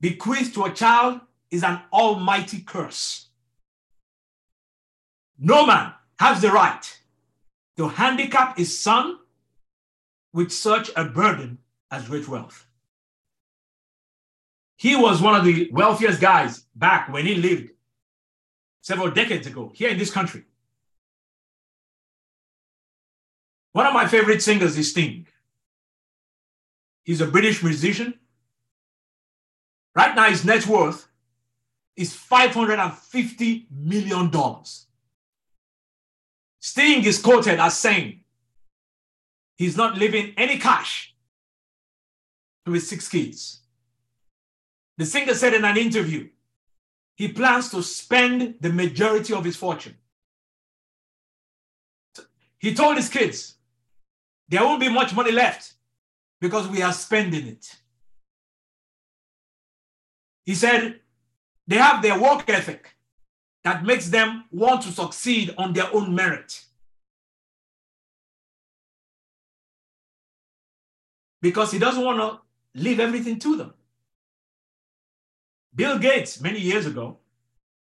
bequeathed 0.00 0.54
to 0.54 0.64
a 0.64 0.70
child 0.70 1.20
is 1.50 1.62
an 1.62 1.80
almighty 1.92 2.60
curse. 2.60 3.27
No 5.38 5.64
man 5.64 5.92
has 6.18 6.42
the 6.42 6.50
right 6.50 6.98
to 7.76 7.88
handicap 7.88 8.58
his 8.58 8.76
son 8.76 9.18
with 10.32 10.50
such 10.50 10.90
a 10.96 11.04
burden 11.04 11.58
as 11.90 12.08
great 12.08 12.28
wealth. 12.28 12.66
He 14.76 14.96
was 14.96 15.22
one 15.22 15.34
of 15.34 15.44
the 15.44 15.70
wealthiest 15.72 16.20
guys 16.20 16.64
back 16.74 17.12
when 17.12 17.24
he 17.24 17.34
lived 17.34 17.70
several 18.80 19.10
decades 19.10 19.46
ago 19.46 19.72
here 19.74 19.90
in 19.90 19.98
this 19.98 20.10
country. 20.10 20.44
One 23.72 23.86
of 23.86 23.92
my 23.92 24.06
favorite 24.06 24.42
singers 24.42 24.76
is 24.76 24.90
Sting. 24.90 25.26
He's 27.04 27.20
a 27.20 27.26
British 27.26 27.62
musician. 27.62 28.14
Right 29.94 30.14
now, 30.14 30.28
his 30.30 30.44
net 30.44 30.66
worth 30.66 31.08
is 31.96 32.14
$550 32.14 33.66
million. 33.70 34.30
Sting 36.68 37.02
is 37.04 37.18
quoted 37.18 37.58
as 37.58 37.78
saying, 37.78 38.20
he's 39.56 39.74
not 39.74 39.96
leaving 39.96 40.34
any 40.36 40.58
cash 40.58 41.14
to 42.66 42.72
his 42.72 42.86
six 42.86 43.08
kids. 43.08 43.62
The 44.98 45.06
singer 45.06 45.32
said 45.32 45.54
in 45.54 45.64
an 45.64 45.78
interview, 45.78 46.28
he 47.16 47.28
plans 47.28 47.70
to 47.70 47.82
spend 47.82 48.56
the 48.60 48.68
majority 48.68 49.32
of 49.32 49.46
his 49.46 49.56
fortune. 49.56 49.96
He 52.58 52.74
told 52.74 52.98
his 52.98 53.08
kids, 53.08 53.54
there 54.50 54.62
won't 54.62 54.80
be 54.80 54.90
much 54.90 55.14
money 55.14 55.32
left 55.32 55.72
because 56.38 56.68
we 56.68 56.82
are 56.82 56.92
spending 56.92 57.46
it. 57.46 57.76
He 60.44 60.54
said, 60.54 61.00
they 61.66 61.76
have 61.76 62.02
their 62.02 62.20
work 62.20 62.44
ethic 62.50 62.94
that 63.68 63.84
makes 63.84 64.08
them 64.08 64.44
want 64.50 64.80
to 64.80 64.90
succeed 64.90 65.54
on 65.58 65.74
their 65.74 65.94
own 65.94 66.14
merit. 66.14 66.64
Because 71.42 71.70
he 71.70 71.78
doesn't 71.78 72.02
want 72.02 72.18
to 72.18 72.40
leave 72.82 72.98
everything 72.98 73.38
to 73.40 73.56
them. 73.56 73.74
Bill 75.74 75.98
Gates, 75.98 76.40
many 76.40 76.58
years 76.58 76.86
ago, 76.86 77.18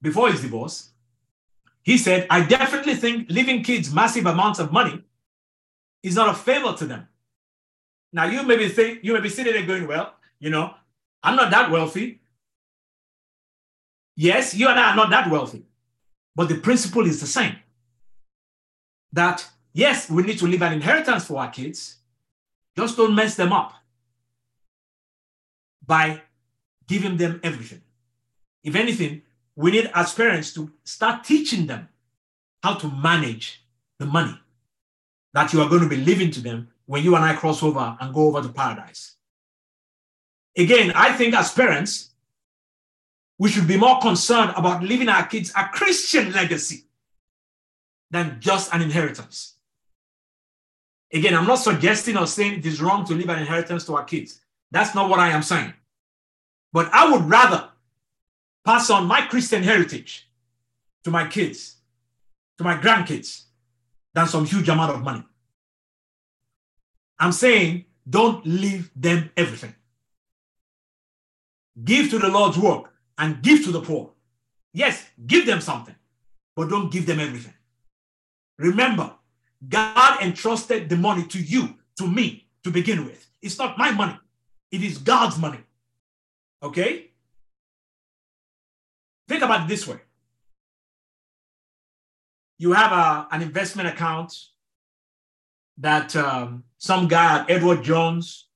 before 0.01 0.31
his 0.31 0.41
divorce, 0.41 0.91
he 1.81 1.97
said, 1.97 2.27
I 2.29 2.45
definitely 2.45 2.95
think 2.95 3.29
leaving 3.29 3.61
kids 3.61 3.93
massive 3.93 4.25
amounts 4.25 4.59
of 4.59 4.71
money 4.71 5.03
is 6.01 6.15
not 6.15 6.29
a 6.29 6.33
favor 6.33 6.71
to 6.77 6.85
them. 6.85 7.09
Now 8.13 8.25
you 8.27 8.43
may 8.43 8.55
be 8.55 8.69
think 8.69 9.03
you 9.03 9.13
may 9.13 9.19
be 9.19 9.27
sitting 9.27 9.51
there 9.51 9.65
going, 9.65 9.85
Well, 9.85 10.13
you 10.39 10.49
know, 10.49 10.73
I'm 11.21 11.35
not 11.35 11.51
that 11.51 11.69
wealthy. 11.71 12.21
Yes, 14.15 14.55
you 14.55 14.69
and 14.69 14.79
I 14.79 14.91
are 14.91 14.95
not 14.95 15.09
that 15.09 15.29
wealthy. 15.29 15.65
But 16.35 16.49
the 16.49 16.55
principle 16.55 17.05
is 17.05 17.19
the 17.19 17.27
same. 17.27 17.55
That 19.11 19.47
yes, 19.73 20.09
we 20.09 20.23
need 20.23 20.39
to 20.39 20.47
leave 20.47 20.61
an 20.61 20.73
inheritance 20.73 21.25
for 21.25 21.39
our 21.39 21.49
kids. 21.49 21.97
Just 22.75 22.97
don't 22.97 23.15
mess 23.15 23.35
them 23.35 23.53
up 23.53 23.73
by 25.85 26.21
giving 26.87 27.17
them 27.17 27.39
everything. 27.43 27.81
If 28.63 28.75
anything, 28.75 29.21
we 29.55 29.71
need 29.71 29.91
as 29.93 30.13
parents 30.13 30.53
to 30.53 30.71
start 30.83 31.23
teaching 31.23 31.67
them 31.67 31.89
how 32.63 32.75
to 32.75 32.87
manage 32.89 33.63
the 33.99 34.05
money 34.05 34.39
that 35.33 35.53
you 35.53 35.61
are 35.61 35.69
going 35.69 35.83
to 35.83 35.89
be 35.89 35.97
leaving 35.97 36.31
to 36.31 36.41
them 36.41 36.69
when 36.85 37.03
you 37.03 37.15
and 37.15 37.23
I 37.23 37.35
cross 37.35 37.61
over 37.61 37.97
and 37.99 38.13
go 38.13 38.27
over 38.27 38.41
to 38.41 38.49
paradise. 38.49 39.15
Again, 40.57 40.91
I 40.95 41.13
think 41.13 41.33
as 41.33 41.51
parents, 41.51 42.11
we 43.43 43.49
should 43.49 43.67
be 43.67 43.75
more 43.75 43.99
concerned 43.99 44.53
about 44.55 44.81
leaving 44.81 45.09
our 45.09 45.25
kids 45.25 45.51
a 45.57 45.65
Christian 45.65 46.31
legacy 46.31 46.85
than 48.09 48.37
just 48.39 48.73
an 48.73 48.81
inheritance. 48.81 49.55
Again, 51.11 51.35
I'm 51.35 51.45
not 51.45 51.59
suggesting 51.59 52.15
or 52.15 52.25
saying 52.25 52.59
it 52.59 52.65
is 52.65 52.81
wrong 52.81 53.03
to 53.03 53.13
leave 53.13 53.27
an 53.27 53.39
inheritance 53.39 53.83
to 53.87 53.97
our 53.97 54.05
kids. 54.05 54.39
That's 54.71 54.95
not 54.95 55.09
what 55.09 55.19
I 55.19 55.27
am 55.31 55.43
saying. 55.43 55.73
But 56.71 56.89
I 56.93 57.11
would 57.11 57.29
rather 57.29 57.67
pass 58.63 58.89
on 58.89 59.07
my 59.07 59.27
Christian 59.27 59.61
heritage 59.61 60.25
to 61.03 61.11
my 61.11 61.27
kids, 61.27 61.75
to 62.59 62.63
my 62.63 62.75
grandkids, 62.75 63.43
than 64.13 64.25
some 64.27 64.45
huge 64.45 64.69
amount 64.69 64.93
of 64.93 65.01
money. 65.01 65.23
I'm 67.19 67.33
saying 67.33 67.83
don't 68.09 68.45
leave 68.45 68.89
them 68.95 69.31
everything. 69.35 69.75
Give 71.83 72.09
to 72.09 72.19
the 72.19 72.29
Lord's 72.29 72.57
work 72.57 72.92
and 73.17 73.41
give 73.41 73.63
to 73.65 73.71
the 73.71 73.81
poor. 73.81 74.11
Yes, 74.73 75.05
give 75.25 75.45
them 75.45 75.61
something, 75.61 75.95
but 76.55 76.69
don't 76.69 76.91
give 76.91 77.05
them 77.05 77.19
everything. 77.19 77.53
Remember, 78.57 79.13
God 79.67 80.21
entrusted 80.21 80.89
the 80.89 80.97
money 80.97 81.25
to 81.27 81.39
you, 81.39 81.75
to 81.97 82.07
me, 82.07 82.47
to 82.63 82.71
begin 82.71 83.05
with. 83.05 83.27
It's 83.41 83.57
not 83.57 83.77
my 83.77 83.91
money, 83.91 84.17
it 84.71 84.81
is 84.81 84.97
God's 84.97 85.37
money. 85.37 85.59
Okay? 86.61 87.11
Think 89.27 89.43
about 89.43 89.65
it 89.65 89.67
this 89.67 89.87
way 89.87 89.99
you 92.63 92.71
have 92.71 92.93
a, 92.93 93.27
an 93.31 93.41
investment 93.41 93.89
account 93.89 94.33
that 95.77 96.15
um, 96.15 96.63
some 96.77 97.09
guy, 97.09 97.43
Edward 97.49 97.83
Jones 97.83 98.47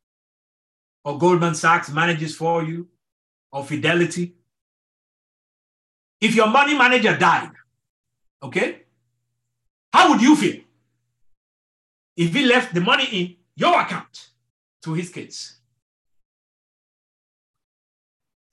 or 1.03 1.17
Goldman 1.17 1.55
Sachs, 1.55 1.89
manages 1.91 2.33
for 2.33 2.63
you, 2.63 2.87
or 3.51 3.65
Fidelity. 3.65 4.36
If 6.19 6.35
your 6.35 6.47
money 6.47 6.73
manager 6.75 7.15
died, 7.17 7.51
okay, 8.41 8.83
how 9.93 10.11
would 10.11 10.21
you 10.21 10.35
feel 10.35 10.61
if 12.15 12.33
he 12.33 12.45
left 12.45 12.73
the 12.73 12.81
money 12.81 13.05
in 13.11 13.35
your 13.55 13.79
account 13.79 14.29
to 14.83 14.93
his 14.93 15.09
kids? 15.09 15.59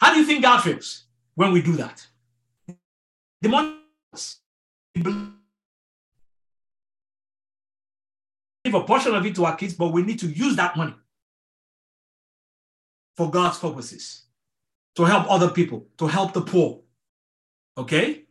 How 0.00 0.12
do 0.12 0.20
you 0.20 0.26
think 0.26 0.42
God 0.42 0.60
feels 0.60 1.04
when 1.34 1.52
we 1.52 1.62
do 1.62 1.76
that? 1.76 2.06
The 3.40 3.48
money 3.48 3.76
give 8.64 8.74
a 8.74 8.80
portion 8.82 9.14
of 9.14 9.24
it 9.26 9.34
to 9.34 9.44
our 9.44 9.56
kids, 9.56 9.74
but 9.74 9.92
we 9.92 10.02
need 10.02 10.18
to 10.18 10.26
use 10.26 10.56
that 10.56 10.76
money 10.76 10.94
for 13.16 13.30
God's 13.30 13.58
purposes, 13.58 14.24
to 14.96 15.04
help 15.04 15.30
other 15.30 15.50
people, 15.50 15.86
to 15.98 16.06
help 16.06 16.32
the 16.32 16.40
poor. 16.40 16.83
Okay? 17.76 18.22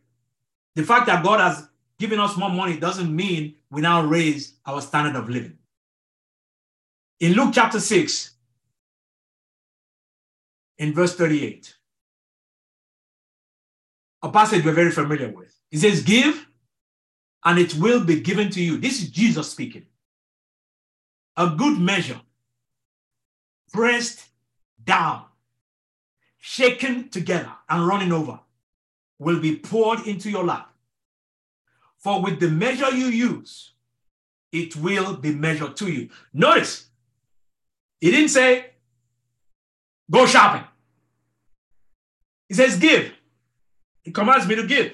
The 0.74 0.82
fact 0.82 1.06
that 1.06 1.24
God 1.24 1.40
has 1.40 1.68
given 1.98 2.18
us 2.18 2.36
more 2.36 2.50
money 2.50 2.78
doesn't 2.78 3.14
mean 3.14 3.54
we 3.70 3.80
now 3.80 4.02
raise 4.02 4.54
our 4.66 4.80
standard 4.80 5.16
of 5.16 5.28
living. 5.28 5.58
In 7.20 7.32
Luke 7.34 7.50
chapter 7.54 7.80
6, 7.80 8.30
in 10.78 10.92
verse 10.92 11.14
38, 11.14 11.74
a 14.22 14.30
passage 14.30 14.64
we're 14.64 14.72
very 14.72 14.90
familiar 14.90 15.28
with. 15.28 15.56
It 15.70 15.78
says, 15.78 16.02
Give, 16.02 16.46
and 17.44 17.58
it 17.58 17.74
will 17.74 18.04
be 18.04 18.20
given 18.20 18.50
to 18.50 18.60
you. 18.60 18.78
This 18.78 19.02
is 19.02 19.10
Jesus 19.10 19.50
speaking 19.50 19.86
a 21.36 21.50
good 21.50 21.78
measure, 21.78 22.20
pressed 23.72 24.24
down, 24.84 25.24
shaken 26.38 27.08
together, 27.08 27.50
and 27.68 27.86
running 27.86 28.12
over, 28.12 28.38
will 29.18 29.40
be 29.40 29.56
poured 29.56 30.06
into 30.06 30.30
your 30.30 30.44
lap. 30.44 30.70
For 31.98 32.22
with 32.22 32.40
the 32.40 32.50
measure 32.50 32.90
you 32.90 33.06
use, 33.06 33.72
it 34.52 34.76
will 34.76 35.16
be 35.16 35.34
measured 35.34 35.76
to 35.78 35.90
you. 35.90 36.10
Notice, 36.32 36.86
he 38.00 38.10
didn't 38.10 38.28
say, 38.28 38.66
go 40.10 40.26
shopping. 40.26 40.64
He 42.48 42.54
says, 42.54 42.76
give. 42.78 43.12
He 44.02 44.12
commands 44.12 44.46
me 44.46 44.54
to 44.56 44.66
give. 44.66 44.92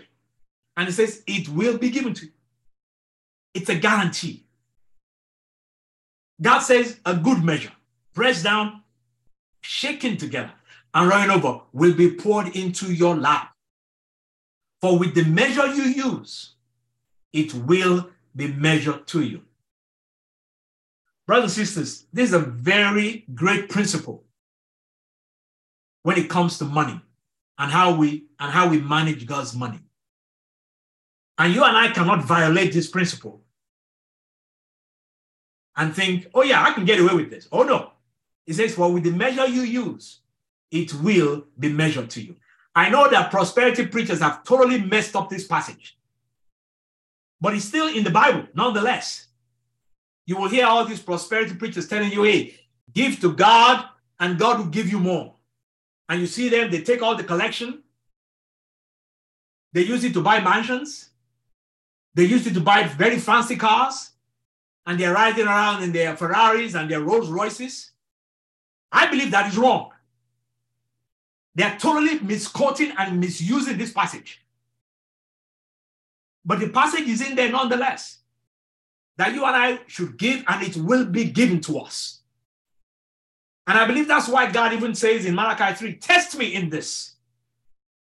And 0.76 0.86
he 0.86 0.92
says, 0.92 1.22
it 1.26 1.48
will 1.48 1.78
be 1.78 1.90
given 1.90 2.14
to 2.14 2.26
you. 2.26 2.32
It's 3.52 3.68
a 3.68 3.74
guarantee. 3.74 4.46
God 6.40 6.60
says 6.60 7.00
a 7.04 7.14
good 7.16 7.42
measure, 7.42 7.72
pressed 8.14 8.44
down, 8.44 8.82
shaken 9.60 10.16
together, 10.16 10.52
and 10.94 11.08
running 11.08 11.30
over 11.30 11.60
will 11.72 11.94
be 11.94 12.12
poured 12.12 12.54
into 12.56 12.94
your 12.94 13.16
lap. 13.16 13.52
For 14.80 14.98
with 14.98 15.14
the 15.14 15.24
measure 15.24 15.66
you 15.66 15.84
use, 15.84 16.54
it 17.32 17.52
will 17.54 18.08
be 18.34 18.48
measured 18.48 19.06
to 19.08 19.22
you. 19.22 19.42
Brothers 21.26 21.56
and 21.58 21.66
sisters, 21.66 22.06
this 22.12 22.30
is 22.30 22.34
a 22.34 22.40
very 22.40 23.24
great 23.34 23.68
principle 23.68 24.24
when 26.02 26.16
it 26.18 26.28
comes 26.28 26.58
to 26.58 26.64
money 26.64 27.00
and 27.58 27.70
how 27.70 27.94
we 27.94 28.24
and 28.40 28.50
how 28.50 28.68
we 28.68 28.80
manage 28.80 29.26
God's 29.26 29.54
money. 29.54 29.80
And 31.38 31.54
you 31.54 31.62
and 31.62 31.76
I 31.76 31.90
cannot 31.90 32.24
violate 32.24 32.72
this 32.72 32.88
principle 32.88 33.42
and 35.76 35.94
think, 35.94 36.26
oh, 36.34 36.42
yeah, 36.42 36.62
I 36.62 36.72
can 36.72 36.84
get 36.84 37.00
away 37.00 37.14
with 37.14 37.30
this. 37.30 37.48
Oh, 37.52 37.62
no. 37.62 37.92
It 38.46 38.54
says, 38.54 38.76
well, 38.76 38.92
with 38.92 39.04
the 39.04 39.12
measure 39.12 39.46
you 39.46 39.62
use, 39.62 40.20
it 40.70 40.92
will 40.94 41.46
be 41.58 41.70
measured 41.70 42.10
to 42.10 42.22
you. 42.22 42.36
I 42.74 42.88
know 42.88 43.08
that 43.10 43.30
prosperity 43.30 43.86
preachers 43.86 44.20
have 44.20 44.44
totally 44.44 44.80
messed 44.80 45.16
up 45.16 45.28
this 45.28 45.46
passage, 45.46 45.98
but 47.40 47.54
it's 47.54 47.64
still 47.64 47.88
in 47.88 48.04
the 48.04 48.10
Bible, 48.10 48.46
nonetheless. 48.54 49.26
You 50.26 50.36
will 50.36 50.48
hear 50.48 50.66
all 50.66 50.84
these 50.84 51.00
prosperity 51.00 51.54
preachers 51.54 51.88
telling 51.88 52.12
you, 52.12 52.22
hey, 52.22 52.54
give 52.94 53.20
to 53.20 53.32
God 53.32 53.86
and 54.20 54.38
God 54.38 54.58
will 54.58 54.66
give 54.66 54.88
you 54.88 55.00
more. 55.00 55.34
And 56.08 56.20
you 56.20 56.26
see 56.26 56.48
them, 56.48 56.70
they 56.70 56.82
take 56.82 57.02
all 57.02 57.16
the 57.16 57.24
collection, 57.24 57.82
they 59.72 59.82
use 59.82 60.04
it 60.04 60.12
to 60.14 60.20
buy 60.20 60.40
mansions, 60.40 61.10
they 62.14 62.24
use 62.24 62.46
it 62.46 62.54
to 62.54 62.60
buy 62.60 62.84
very 62.84 63.18
fancy 63.18 63.56
cars, 63.56 64.10
and 64.86 64.98
they're 64.98 65.14
riding 65.14 65.46
around 65.46 65.82
in 65.82 65.92
their 65.92 66.16
Ferraris 66.16 66.74
and 66.74 66.90
their 66.90 67.00
Rolls 67.00 67.28
Royces. 67.28 67.92
I 68.90 69.06
believe 69.06 69.30
that 69.30 69.48
is 69.48 69.56
wrong. 69.56 69.90
They're 71.54 71.76
totally 71.78 72.20
misquoting 72.20 72.92
and 72.96 73.20
misusing 73.20 73.78
this 73.78 73.92
passage. 73.92 74.40
But 76.44 76.60
the 76.60 76.68
passage 76.68 77.08
is 77.08 77.20
in 77.20 77.36
there 77.36 77.50
nonetheless 77.50 78.18
that 79.16 79.34
you 79.34 79.44
and 79.44 79.56
I 79.56 79.80
should 79.86 80.16
give, 80.16 80.42
and 80.48 80.62
it 80.62 80.76
will 80.76 81.04
be 81.04 81.24
given 81.24 81.60
to 81.62 81.80
us. 81.80 82.20
And 83.66 83.78
I 83.78 83.86
believe 83.86 84.08
that's 84.08 84.28
why 84.28 84.50
God 84.50 84.72
even 84.72 84.94
says 84.94 85.26
in 85.26 85.34
Malachi 85.34 85.74
3 85.74 85.94
Test 85.96 86.38
me 86.38 86.54
in 86.54 86.70
this 86.70 87.16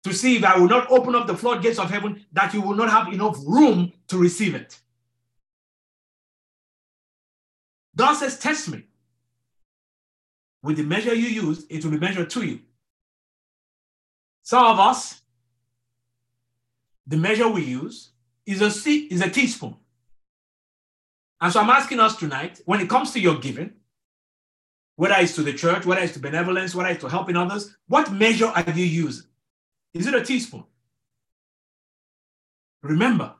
to 0.04 0.14
see 0.14 0.36
if 0.36 0.44
I 0.44 0.56
will 0.58 0.68
not 0.68 0.90
open 0.90 1.14
up 1.14 1.26
the 1.26 1.36
floodgates 1.36 1.78
of 1.78 1.90
heaven, 1.90 2.24
that 2.32 2.54
you 2.54 2.60
will 2.62 2.74
not 2.74 2.90
have 2.90 3.12
enough 3.12 3.36
room 3.44 3.92
to 4.08 4.16
receive 4.18 4.54
it. 4.54 4.78
God 7.96 8.14
says, 8.14 8.38
Test 8.38 8.70
me. 8.70 8.84
With 10.62 10.76
the 10.76 10.82
measure 10.82 11.14
you 11.14 11.26
use, 11.26 11.66
it 11.68 11.84
will 11.84 11.92
be 11.92 11.98
measured 11.98 12.30
to 12.30 12.42
you. 12.42 12.60
Some 14.42 14.64
of 14.64 14.78
us, 14.78 15.20
the 17.06 17.16
measure 17.16 17.48
we 17.48 17.64
use 17.64 18.10
is 18.46 18.60
a, 18.62 18.90
is 18.90 19.20
a 19.20 19.30
teaspoon. 19.30 19.76
And 21.40 21.52
so 21.52 21.60
I'm 21.60 21.70
asking 21.70 22.00
us 22.00 22.16
tonight, 22.16 22.60
when 22.64 22.80
it 22.80 22.88
comes 22.88 23.12
to 23.12 23.20
your 23.20 23.38
giving, 23.38 23.72
whether 24.96 25.14
it's 25.18 25.34
to 25.36 25.42
the 25.42 25.54
church, 25.54 25.86
whether 25.86 26.02
it's 26.02 26.12
to 26.12 26.18
benevolence, 26.18 26.74
whether 26.74 26.90
it's 26.90 27.00
to 27.00 27.08
helping 27.08 27.36
others, 27.36 27.74
what 27.88 28.12
measure 28.12 28.46
are 28.46 28.64
you 28.74 28.84
using? 28.84 29.26
Is 29.94 30.06
it 30.06 30.14
a 30.14 30.22
teaspoon? 30.22 30.64
Remember, 32.82 33.34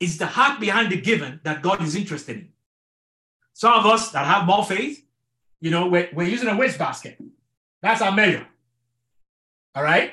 it's 0.00 0.16
the 0.16 0.26
heart 0.26 0.60
behind 0.60 0.92
the 0.92 1.00
giving 1.00 1.40
that 1.42 1.62
God 1.62 1.82
is 1.82 1.94
interested 1.94 2.36
in. 2.36 2.48
Some 3.52 3.74
of 3.74 3.86
us 3.86 4.10
that 4.12 4.24
have 4.24 4.46
more 4.46 4.64
faith, 4.64 5.04
you 5.60 5.70
know, 5.70 5.88
we're, 5.88 6.08
we're 6.12 6.28
using 6.28 6.48
a 6.48 6.56
waste 6.56 6.78
basket. 6.78 7.18
That's 7.82 8.00
our 8.00 8.12
measure. 8.12 8.46
All 9.78 9.84
right? 9.84 10.10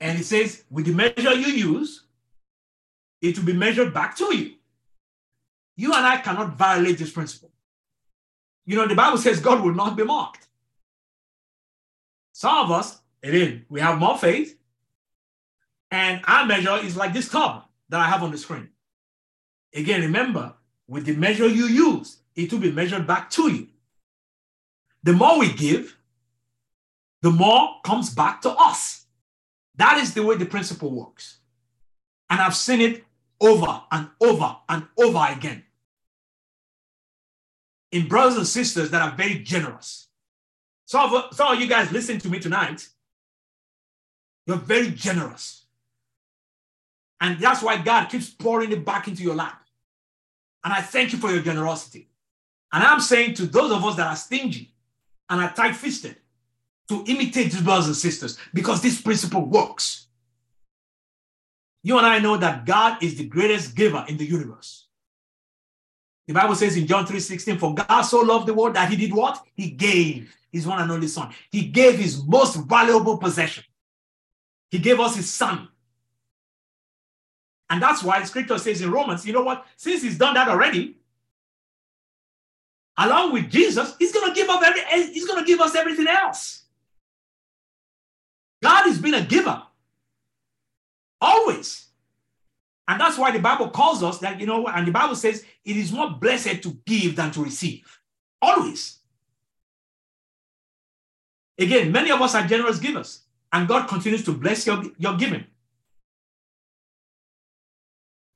And 0.00 0.20
it 0.20 0.24
says, 0.24 0.62
with 0.70 0.86
the 0.86 0.94
measure 0.94 1.34
you 1.34 1.48
use, 1.48 2.04
it 3.20 3.36
will 3.36 3.44
be 3.44 3.54
measured 3.54 3.92
back 3.92 4.16
to 4.18 4.36
you. 4.36 4.52
You 5.76 5.92
and 5.92 6.06
I 6.06 6.18
cannot 6.18 6.56
violate 6.56 6.96
this 6.96 7.10
principle. 7.10 7.50
You 8.64 8.76
know, 8.76 8.86
the 8.86 8.94
Bible 8.94 9.18
says 9.18 9.40
God 9.40 9.64
will 9.64 9.74
not 9.74 9.96
be 9.96 10.04
mocked. 10.04 10.46
Some 12.32 12.56
of 12.58 12.70
us, 12.70 13.00
it 13.20 13.34
is, 13.34 13.62
we 13.68 13.80
have 13.80 13.98
more 13.98 14.16
faith, 14.16 14.56
and 15.90 16.20
our 16.28 16.46
measure 16.46 16.76
is 16.76 16.96
like 16.96 17.12
this 17.12 17.28
tub 17.28 17.64
that 17.88 17.98
I 17.98 18.06
have 18.06 18.22
on 18.22 18.30
the 18.30 18.38
screen. 18.38 18.68
Again, 19.74 20.02
remember, 20.02 20.54
with 20.86 21.04
the 21.04 21.16
measure 21.16 21.48
you 21.48 21.66
use, 21.66 22.18
it 22.36 22.52
will 22.52 22.60
be 22.60 22.70
measured 22.70 23.08
back 23.08 23.28
to 23.30 23.50
you. 23.50 23.66
The 25.02 25.14
more 25.14 25.40
we 25.40 25.52
give, 25.52 25.96
the 27.22 27.30
more 27.30 27.76
comes 27.84 28.10
back 28.10 28.42
to 28.42 28.50
us. 28.50 29.06
That 29.76 29.98
is 29.98 30.12
the 30.12 30.22
way 30.22 30.36
the 30.36 30.44
principle 30.44 30.90
works. 30.90 31.38
And 32.28 32.40
I've 32.40 32.56
seen 32.56 32.80
it 32.80 33.04
over 33.40 33.82
and 33.90 34.08
over 34.20 34.56
and 34.68 34.86
over 34.98 35.26
again 35.30 35.64
in 37.90 38.08
brothers 38.08 38.36
and 38.36 38.46
sisters 38.46 38.90
that 38.90 39.02
are 39.02 39.16
very 39.16 39.38
generous. 39.38 40.08
Some 40.86 41.14
of, 41.14 41.34
some 41.34 41.54
of 41.54 41.60
you 41.60 41.68
guys 41.68 41.92
listen 41.92 42.18
to 42.18 42.28
me 42.28 42.38
tonight. 42.38 42.88
You're 44.46 44.56
very 44.56 44.90
generous. 44.90 45.66
And 47.20 47.38
that's 47.38 47.62
why 47.62 47.80
God 47.80 48.08
keeps 48.08 48.30
pouring 48.30 48.72
it 48.72 48.84
back 48.84 49.06
into 49.06 49.22
your 49.22 49.36
lap. 49.36 49.62
And 50.64 50.72
I 50.72 50.80
thank 50.80 51.12
you 51.12 51.18
for 51.18 51.30
your 51.30 51.42
generosity. 51.42 52.08
And 52.72 52.82
I'm 52.82 53.00
saying 53.00 53.34
to 53.34 53.46
those 53.46 53.70
of 53.70 53.84
us 53.84 53.96
that 53.96 54.08
are 54.08 54.16
stingy 54.16 54.72
and 55.28 55.40
are 55.40 55.52
tight 55.52 55.76
fisted 55.76 56.16
to 56.92 57.10
imitate 57.10 57.50
these 57.52 57.62
brothers 57.62 57.86
and 57.86 57.96
sisters 57.96 58.38
because 58.52 58.82
this 58.82 59.00
principle 59.00 59.44
works. 59.46 60.06
You 61.82 61.96
and 61.98 62.06
I 62.06 62.18
know 62.18 62.36
that 62.36 62.66
God 62.66 63.02
is 63.02 63.16
the 63.16 63.26
greatest 63.26 63.74
giver 63.74 64.04
in 64.08 64.16
the 64.16 64.26
universe. 64.26 64.86
The 66.28 66.34
Bible 66.34 66.54
says 66.54 66.76
in 66.76 66.86
John 66.86 67.06
3 67.06 67.18
16, 67.18 67.58
For 67.58 67.74
God 67.74 68.02
so 68.02 68.20
loved 68.20 68.46
the 68.46 68.54
world 68.54 68.76
that 68.76 68.88
he 68.90 68.96
did 68.96 69.12
what? 69.12 69.42
He 69.54 69.70
gave 69.70 70.34
his 70.52 70.66
one 70.66 70.80
and 70.80 70.90
only 70.90 71.08
son. 71.08 71.32
He 71.50 71.64
gave 71.64 71.98
his 71.98 72.22
most 72.24 72.56
valuable 72.56 73.18
possession. 73.18 73.64
He 74.70 74.78
gave 74.78 75.00
us 75.00 75.16
his 75.16 75.28
son. 75.28 75.68
And 77.68 77.82
that's 77.82 78.04
why 78.04 78.22
scripture 78.24 78.58
says 78.58 78.82
in 78.82 78.90
Romans, 78.90 79.26
you 79.26 79.32
know 79.32 79.42
what? 79.42 79.66
Since 79.76 80.02
he's 80.02 80.18
done 80.18 80.34
that 80.34 80.48
already, 80.48 80.98
along 82.98 83.32
with 83.32 83.50
Jesus, 83.50 83.94
he's 83.98 84.12
to 84.12 84.32
give 84.34 84.48
up 84.50 84.62
every 84.62 84.82
he's 85.12 85.26
to 85.26 85.44
give 85.44 85.60
us 85.60 85.74
everything 85.74 86.06
else. 86.06 86.61
Been 89.02 89.14
a 89.14 89.22
giver. 89.22 89.62
Always. 91.20 91.88
And 92.88 93.00
that's 93.00 93.18
why 93.18 93.30
the 93.32 93.38
Bible 93.38 93.68
calls 93.70 94.02
us 94.02 94.18
that, 94.18 94.40
you 94.40 94.46
know, 94.46 94.66
and 94.66 94.86
the 94.86 94.92
Bible 94.92 95.16
says 95.16 95.44
it 95.64 95.76
is 95.76 95.92
more 95.92 96.10
blessed 96.10 96.62
to 96.62 96.78
give 96.86 97.16
than 97.16 97.30
to 97.32 97.42
receive. 97.42 98.00
Always. 98.40 98.98
Again, 101.58 101.92
many 101.92 102.10
of 102.10 102.20
us 102.20 102.34
are 102.34 102.46
generous 102.46 102.78
givers, 102.78 103.22
and 103.52 103.68
God 103.68 103.88
continues 103.88 104.24
to 104.24 104.32
bless 104.32 104.66
your, 104.66 104.82
your 104.98 105.16
giving. 105.16 105.44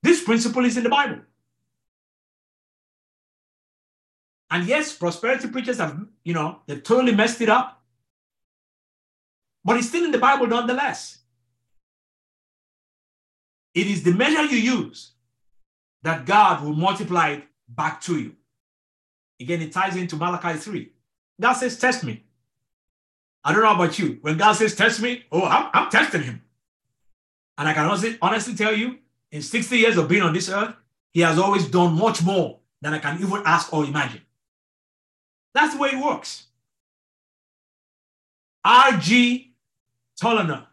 This 0.03 0.23
principle 0.23 0.63
is 0.65 0.77
in 0.77 0.83
the 0.83 0.89
Bible. 0.89 1.19
And 4.49 4.65
yes, 4.65 4.95
prosperity 4.95 5.49
preachers 5.49 5.79
have, 5.79 5.99
you 6.23 6.33
know, 6.33 6.59
they've 6.67 6.81
totally 6.81 7.13
messed 7.13 7.41
it 7.41 7.49
up. 7.49 7.76
But 9.67 9.75
it's 9.75 9.89
still 9.89 10.05
in 10.05 10.11
the 10.11 10.17
Bible 10.17 10.47
nonetheless. 10.47 11.17
It 13.75 13.87
is 13.87 14.01
the 14.01 14.13
measure 14.13 14.45
you 14.45 14.59
use 14.59 15.11
that 16.03 16.25
God 16.25 16.63
will 16.63 16.73
multiply 16.73 17.31
it 17.31 17.43
back 17.67 17.99
to 18.03 18.17
you. 18.17 18.37
Again, 19.41 19.61
it 19.61 19.73
ties 19.73 19.97
into 19.97 20.15
Malachi 20.15 20.57
3. 20.57 20.89
God 21.41 21.53
says, 21.53 21.77
Test 21.77 22.05
me. 22.05 22.23
I 23.43 23.51
don't 23.51 23.61
know 23.61 23.75
about 23.75 23.99
you. 23.99 24.19
When 24.21 24.37
God 24.37 24.53
says, 24.53 24.73
Test 24.73 25.01
me, 25.01 25.25
oh, 25.33 25.43
I'm, 25.43 25.69
I'm 25.73 25.89
testing 25.89 26.23
him. 26.23 26.41
And 27.57 27.67
I 27.67 27.73
can 27.73 27.87
honestly, 27.87 28.17
honestly 28.21 28.55
tell 28.55 28.73
you, 28.73 28.99
in 29.33 29.41
60 29.41 29.77
years 29.77 29.97
of 29.97 30.07
being 30.07 30.23
on 30.23 30.31
this 30.31 30.47
earth, 30.47 30.75
he 31.11 31.19
has 31.19 31.37
always 31.37 31.67
done 31.67 31.93
much 31.93 32.23
more 32.23 32.59
than 32.81 32.93
I 32.93 32.99
can 32.99 33.21
even 33.21 33.41
ask 33.45 33.73
or 33.73 33.83
imagine. 33.83 34.21
That's 35.53 35.73
the 35.73 35.81
way 35.81 35.89
it 35.89 36.01
works. 36.01 36.45
R.G. 38.63 39.47
Toliner, 40.21 40.65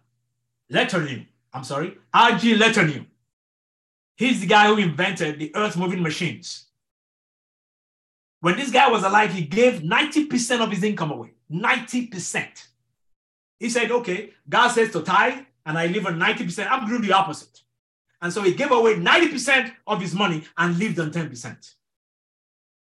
Letourneau, 0.73 1.27
I'm 1.53 1.65
sorry, 1.65 1.99
R.G. 2.13 2.57
Letourneau. 2.57 3.07
He's 4.17 4.41
the 4.41 4.47
guy 4.47 4.69
who 4.69 4.79
invented 4.79 5.39
the 5.39 5.55
earth 5.55 5.77
moving 5.77 6.03
machines. 6.03 6.67
When 8.41 8.57
this 8.57 8.71
guy 8.71 8.91
was 8.91 9.03
alive, 9.03 9.33
he 9.33 9.43
gave 9.43 9.81
90% 9.81 10.61
of 10.61 10.71
his 10.71 10.83
income 10.83 11.11
away. 11.11 11.31
90%. 11.51 12.67
He 13.59 13.71
said, 13.71 13.91
okay, 13.91 14.31
God 14.49 14.69
says 14.69 14.93
to 14.93 15.01
tithe, 15.01 15.45
and 15.67 15.79
I 15.79 15.87
live 15.87 16.07
on 16.07 16.19
90%. 16.19 16.71
I'm 16.71 16.89
doing 16.89 17.03
the 17.03 17.13
opposite. 17.13 17.63
And 18.21 18.33
so 18.33 18.43
he 18.43 18.55
gave 18.55 18.71
away 18.71 18.95
90% 18.95 19.73
of 19.87 20.01
his 20.01 20.15
money 20.15 20.45
and 20.57 20.79
lived 20.79 20.99
on 21.01 21.11
10%. 21.11 21.75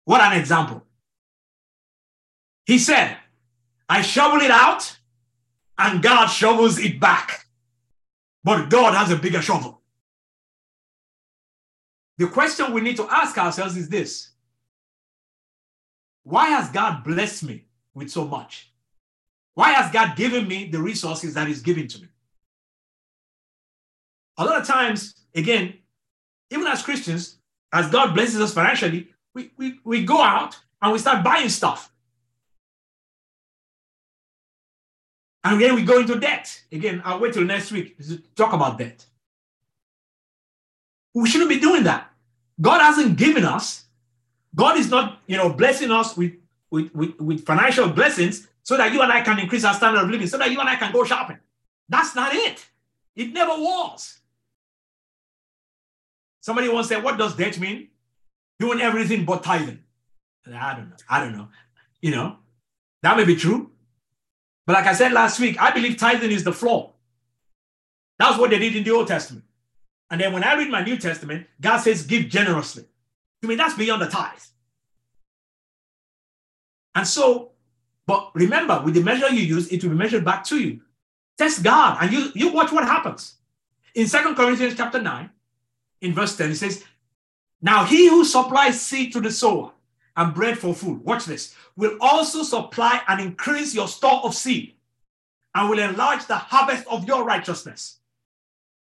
What 0.04 0.20
an 0.20 0.38
example. 0.38 0.82
He 2.64 2.78
said, 2.78 3.16
I 3.88 4.02
shovel 4.02 4.40
it 4.40 4.50
out 4.50 4.95
and 5.78 6.02
God 6.02 6.26
shovels 6.26 6.78
it 6.78 7.00
back. 7.00 7.46
But 8.44 8.68
God 8.68 8.94
has 8.94 9.10
a 9.10 9.16
bigger 9.16 9.42
shovel. 9.42 9.80
The 12.18 12.28
question 12.28 12.72
we 12.72 12.80
need 12.80 12.96
to 12.96 13.08
ask 13.10 13.36
ourselves 13.36 13.76
is 13.76 13.88
this 13.88 14.30
Why 16.22 16.48
has 16.48 16.70
God 16.70 17.04
blessed 17.04 17.44
me 17.44 17.64
with 17.94 18.10
so 18.10 18.24
much? 18.24 18.72
Why 19.54 19.72
has 19.72 19.90
God 19.90 20.16
given 20.16 20.46
me 20.46 20.68
the 20.68 20.80
resources 20.80 21.34
that 21.34 21.48
He's 21.48 21.62
given 21.62 21.88
to 21.88 22.02
me? 22.02 22.08
A 24.38 24.44
lot 24.44 24.60
of 24.60 24.66
times, 24.66 25.14
again, 25.34 25.74
even 26.50 26.66
as 26.66 26.82
Christians, 26.82 27.38
as 27.72 27.90
God 27.90 28.14
blesses 28.14 28.40
us 28.40 28.52
financially, 28.52 29.08
we, 29.34 29.50
we, 29.56 29.80
we 29.84 30.04
go 30.04 30.22
out 30.22 30.58
and 30.80 30.92
we 30.92 30.98
start 30.98 31.24
buying 31.24 31.48
stuff. 31.48 31.90
And 35.46 35.60
then 35.60 35.76
we 35.76 35.82
go 35.84 36.00
into 36.00 36.18
debt. 36.18 36.60
Again, 36.72 37.00
I'll 37.04 37.20
wait 37.20 37.32
till 37.32 37.44
next 37.44 37.70
week 37.70 37.96
to 37.98 38.18
talk 38.34 38.52
about 38.52 38.78
debt. 38.78 39.06
We 41.14 41.28
shouldn't 41.28 41.50
be 41.50 41.60
doing 41.60 41.84
that. 41.84 42.10
God 42.60 42.80
hasn't 42.80 43.16
given 43.16 43.44
us, 43.44 43.84
God 44.56 44.76
is 44.76 44.90
not, 44.90 45.20
you 45.28 45.36
know, 45.36 45.52
blessing 45.52 45.92
us 45.92 46.16
with, 46.16 46.32
with, 46.72 46.92
with, 46.92 47.20
with 47.20 47.46
financial 47.46 47.88
blessings 47.88 48.48
so 48.64 48.76
that 48.76 48.92
you 48.92 49.00
and 49.02 49.12
I 49.12 49.20
can 49.20 49.38
increase 49.38 49.62
our 49.62 49.74
standard 49.74 50.02
of 50.02 50.10
living, 50.10 50.26
so 50.26 50.36
that 50.36 50.50
you 50.50 50.58
and 50.58 50.68
I 50.68 50.74
can 50.74 50.92
go 50.92 51.04
shopping. 51.04 51.38
That's 51.88 52.16
not 52.16 52.34
it. 52.34 52.66
It 53.14 53.32
never 53.32 53.52
was. 53.52 54.18
Somebody 56.40 56.68
once 56.68 56.88
said, 56.88 57.04
What 57.04 57.18
does 57.18 57.36
debt 57.36 57.60
mean? 57.60 57.88
Doing 58.58 58.80
everything 58.80 59.24
but 59.24 59.44
tithing. 59.44 59.78
I 60.52 60.74
don't 60.74 60.90
know. 60.90 60.96
I 61.08 61.20
don't 61.20 61.36
know. 61.36 61.48
You 62.00 62.10
know, 62.10 62.36
that 63.02 63.16
may 63.16 63.24
be 63.24 63.36
true. 63.36 63.70
But 64.66 64.74
like 64.74 64.86
I 64.86 64.94
said 64.94 65.12
last 65.12 65.38
week, 65.38 65.60
I 65.60 65.70
believe 65.70 65.96
tithing 65.96 66.32
is 66.32 66.44
the 66.44 66.52
floor. 66.52 66.92
That's 68.18 68.38
what 68.38 68.50
they 68.50 68.58
did 68.58 68.74
in 68.74 68.84
the 68.84 68.90
Old 68.90 69.06
Testament. 69.06 69.44
And 70.10 70.20
then 70.20 70.32
when 70.32 70.44
I 70.44 70.54
read 70.54 70.70
my 70.70 70.82
New 70.82 70.96
Testament, 70.96 71.46
God 71.60 71.78
says, 71.78 72.04
give 72.04 72.28
generously. 72.28 72.84
I 73.42 73.46
mean, 73.46 73.58
that's 73.58 73.74
beyond 73.74 74.02
the 74.02 74.06
tithe. 74.06 74.38
And 76.94 77.06
so, 77.06 77.52
but 78.06 78.30
remember, 78.34 78.80
with 78.84 78.94
the 78.94 79.02
measure 79.02 79.28
you 79.28 79.42
use, 79.42 79.68
it 79.68 79.82
will 79.82 79.90
be 79.90 79.96
measured 79.96 80.24
back 80.24 80.44
to 80.44 80.58
you. 80.58 80.80
Test 81.36 81.62
God 81.62 81.98
and 82.00 82.12
you, 82.12 82.30
you 82.34 82.52
watch 82.52 82.72
what 82.72 82.84
happens. 82.84 83.34
In 83.94 84.06
Second 84.06 84.34
Corinthians 84.34 84.74
chapter 84.76 85.00
9, 85.00 85.30
in 86.00 86.14
verse 86.14 86.36
10, 86.36 86.50
it 86.50 86.56
says, 86.56 86.84
Now 87.60 87.84
he 87.84 88.08
who 88.08 88.24
supplies 88.24 88.80
seed 88.80 89.12
to 89.12 89.20
the 89.20 89.30
sower 89.30 89.72
and 90.16 90.34
bread 90.34 90.58
for 90.58 90.74
food, 90.74 91.04
watch 91.04 91.26
this, 91.26 91.54
will 91.76 91.96
also 92.00 92.42
supply 92.42 93.00
and 93.08 93.20
increase 93.20 93.74
your 93.74 93.88
store 93.88 94.20
of 94.24 94.34
seed 94.34 94.74
and 95.54 95.68
will 95.68 95.78
enlarge 95.78 96.26
the 96.26 96.36
harvest 96.36 96.86
of 96.86 97.06
your 97.06 97.24
righteousness. 97.24 97.98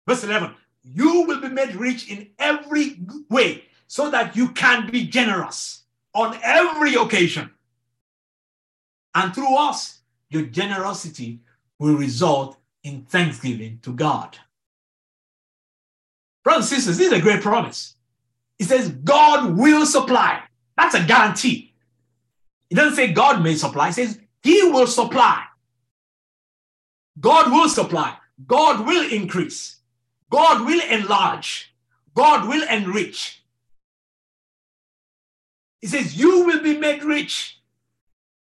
Verse 0.07 0.25
11, 0.25 0.55
you 0.83 1.23
will 1.23 1.41
be 1.41 1.49
made 1.49 1.75
rich 1.75 2.11
in 2.11 2.29
every 2.39 3.01
way 3.29 3.65
so 3.87 4.11
that 4.11 4.37
you 4.37 4.51
can 4.51 4.91
be 4.91 5.07
generous 5.07 5.83
on 6.15 6.39
every 6.43 6.95
occasion. 6.95 7.51
And 9.15 9.35
through 9.35 9.57
us, 9.57 10.01
your 10.31 10.43
generosity 10.43 11.41
will 11.79 11.97
result 11.97 12.59
in 12.85 13.03
thanksgiving 13.03 13.81
to 13.83 13.93
God. 13.93 14.39
Brothers 16.45 16.71
and 16.71 16.77
sisters, 16.81 16.99
this 16.99 17.13
is 17.13 17.19
a 17.19 17.23
great 17.23 17.43
promise. 17.43 17.97
It 18.59 18.67
says, 18.67 18.91
God 18.91 19.57
will 19.57 19.87
supply. 19.87 20.43
That's 20.79 20.95
a 20.95 21.03
guarantee. 21.03 21.75
It 22.71 22.77
doesn't 22.77 22.95
say 22.95 23.13
God 23.13 23.43
may 23.43 23.57
supply, 23.57 23.89
it 23.89 23.95
says 23.95 24.19
He 24.43 24.63
will 24.63 24.87
supply. 24.87 25.45
God 27.21 27.51
will 27.51 27.69
supply. 27.69 28.17
God 28.47 28.87
will 28.87 29.11
increase. 29.11 29.79
God 30.31 30.65
will 30.65 30.81
enlarge. 30.89 31.75
God 32.15 32.49
will 32.49 32.67
enrich. 32.69 33.43
He 35.81 35.89
says, 35.89 36.17
You 36.17 36.45
will 36.45 36.63
be 36.63 36.77
made 36.79 37.03
rich 37.03 37.59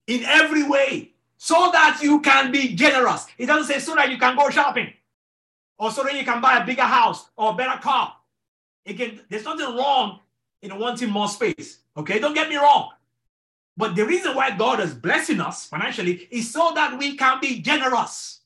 in 0.07 0.23
every 0.25 0.63
way 0.63 1.11
so 1.37 1.69
that 1.71 1.99
you 2.01 2.19
can 2.19 2.51
be 2.51 2.75
generous. 2.75 3.25
It 3.37 3.45
doesn't 3.45 3.71
say 3.71 3.79
so 3.79 3.95
that 3.95 4.11
you 4.11 4.17
can 4.17 4.35
go 4.35 4.49
shopping 4.49 4.91
or 5.77 5.91
so 5.91 6.03
that 6.03 6.15
you 6.15 6.25
can 6.25 6.41
buy 6.41 6.57
a 6.57 6.65
bigger 6.65 6.81
house 6.81 7.29
or 7.37 7.51
a 7.51 7.55
better 7.55 7.79
car. 7.79 8.15
Again, 8.85 9.21
there's 9.29 9.45
nothing 9.45 9.75
wrong 9.77 10.19
in 10.61 10.77
wanting 10.77 11.09
more 11.09 11.27
space. 11.27 11.79
Okay, 11.97 12.19
don't 12.19 12.35
get 12.35 12.49
me 12.49 12.55
wrong. 12.57 12.91
But 13.75 13.95
the 13.95 14.05
reason 14.05 14.35
why 14.35 14.55
God 14.55 14.79
is 14.79 14.93
blessing 14.93 15.39
us 15.41 15.65
financially 15.65 16.27
is 16.31 16.51
so 16.51 16.71
that 16.75 16.97
we 16.97 17.15
can 17.15 17.39
be 17.39 17.61
generous 17.61 18.41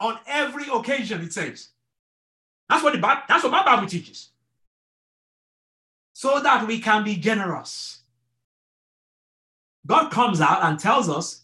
on 0.00 0.18
every 0.26 0.66
occasion, 0.72 1.20
it 1.22 1.32
says. 1.32 1.68
That's 2.68 2.82
what 2.82 2.92
the 2.92 3.00
that's 3.28 3.44
what 3.44 3.52
my 3.52 3.64
Bible 3.64 3.86
teaches. 3.86 4.30
So 6.12 6.40
that 6.40 6.66
we 6.66 6.80
can 6.80 7.04
be 7.04 7.16
generous. 7.16 8.02
God 9.86 10.10
comes 10.10 10.40
out 10.40 10.62
and 10.64 10.78
tells 10.78 11.08
us 11.08 11.42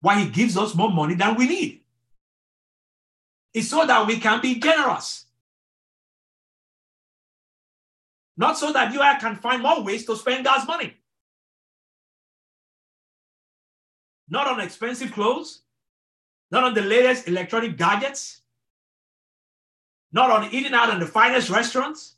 why 0.00 0.20
he 0.20 0.28
gives 0.28 0.56
us 0.56 0.74
more 0.74 0.90
money 0.90 1.14
than 1.14 1.34
we 1.34 1.48
need. 1.48 1.80
It's 3.54 3.68
so 3.68 3.86
that 3.86 4.06
we 4.06 4.18
can 4.18 4.40
be 4.40 4.58
generous. 4.58 5.24
Not 8.38 8.56
so 8.56 8.72
that 8.72 8.92
you 8.92 9.00
can 9.20 9.34
find 9.34 9.62
more 9.62 9.82
ways 9.82 10.06
to 10.06 10.16
spend 10.16 10.44
God's 10.44 10.66
money. 10.66 10.94
Not 14.28 14.46
on 14.46 14.60
expensive 14.60 15.10
clothes, 15.10 15.62
not 16.52 16.62
on 16.62 16.72
the 16.72 16.82
latest 16.82 17.26
electronic 17.26 17.76
gadgets, 17.76 18.42
not 20.12 20.30
on 20.30 20.54
eating 20.54 20.72
out 20.72 20.90
in 20.90 21.00
the 21.00 21.06
finest 21.06 21.50
restaurants. 21.50 22.14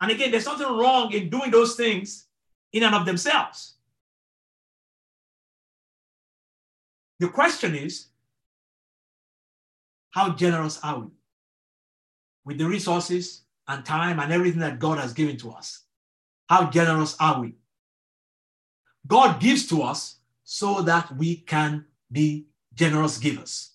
And 0.00 0.12
again, 0.12 0.30
there's 0.30 0.46
nothing 0.46 0.68
wrong 0.68 1.12
in 1.12 1.28
doing 1.28 1.50
those 1.50 1.74
things 1.74 2.26
in 2.72 2.84
and 2.84 2.94
of 2.94 3.04
themselves. 3.04 3.74
The 7.18 7.28
question 7.28 7.74
is, 7.74 8.06
how 10.10 10.34
generous 10.34 10.78
are 10.84 11.00
we 11.00 11.08
with 12.44 12.58
the 12.58 12.66
resources 12.66 13.41
and 13.68 13.84
time 13.84 14.20
and 14.20 14.32
everything 14.32 14.60
that 14.60 14.78
God 14.78 14.98
has 14.98 15.12
given 15.12 15.36
to 15.38 15.52
us? 15.52 15.82
How 16.48 16.70
generous 16.70 17.16
are 17.18 17.40
we? 17.40 17.54
God 19.06 19.40
gives 19.40 19.66
to 19.68 19.82
us 19.82 20.16
so 20.44 20.82
that 20.82 21.16
we 21.16 21.36
can 21.36 21.86
be 22.10 22.46
generous 22.74 23.18
givers. 23.18 23.70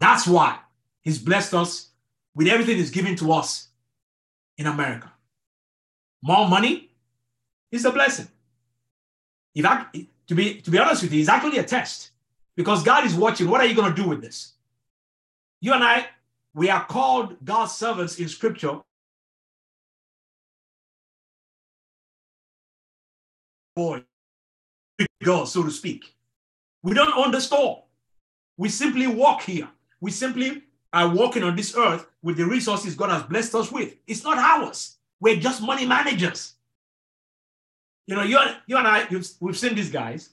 That's 0.00 0.26
why 0.26 0.58
He's 1.02 1.18
blessed 1.18 1.54
us 1.54 1.90
with 2.34 2.48
everything 2.48 2.76
He's 2.76 2.90
given 2.90 3.16
to 3.16 3.32
us 3.32 3.68
in 4.58 4.66
America. 4.66 5.12
More 6.22 6.48
money 6.48 6.90
is 7.70 7.84
a 7.84 7.92
blessing. 7.92 8.28
If 9.54 9.64
to 10.28 10.34
be 10.34 10.60
to 10.60 10.70
be 10.70 10.78
honest 10.78 11.02
with 11.02 11.12
you, 11.12 11.20
it's 11.20 11.28
actually 11.28 11.58
a 11.58 11.62
test 11.64 12.10
because 12.56 12.82
God 12.82 13.04
is 13.04 13.14
watching. 13.14 13.48
What 13.48 13.60
are 13.60 13.66
you 13.66 13.74
going 13.74 13.94
to 13.94 14.02
do 14.02 14.08
with 14.08 14.20
this? 14.20 14.54
You 15.60 15.72
and 15.72 15.84
I, 15.84 16.06
we 16.56 16.70
are 16.70 16.84
called 16.86 17.36
God's 17.44 17.72
servants 17.72 18.18
in 18.18 18.28
Scripture. 18.28 18.80
Boy, 23.76 24.02
God, 25.22 25.44
so 25.44 25.62
to 25.62 25.70
speak. 25.70 26.14
We 26.82 26.94
don't 26.94 27.14
own 27.14 27.30
the 27.30 27.42
store. 27.42 27.84
We 28.56 28.70
simply 28.70 29.06
walk 29.06 29.42
here. 29.42 29.68
We 30.00 30.10
simply 30.10 30.62
are 30.94 31.14
walking 31.14 31.42
on 31.42 31.56
this 31.56 31.76
earth 31.76 32.06
with 32.22 32.38
the 32.38 32.46
resources 32.46 32.94
God 32.94 33.10
has 33.10 33.24
blessed 33.24 33.54
us 33.54 33.70
with. 33.70 33.94
It's 34.06 34.24
not 34.24 34.38
ours. 34.38 34.96
We're 35.20 35.36
just 35.36 35.60
money 35.60 35.84
managers. 35.84 36.54
You 38.06 38.16
know, 38.16 38.22
you, 38.22 38.38
you 38.66 38.78
and 38.78 38.88
I, 38.88 39.06
we've 39.40 39.58
seen 39.58 39.74
these 39.74 39.90
guys, 39.90 40.30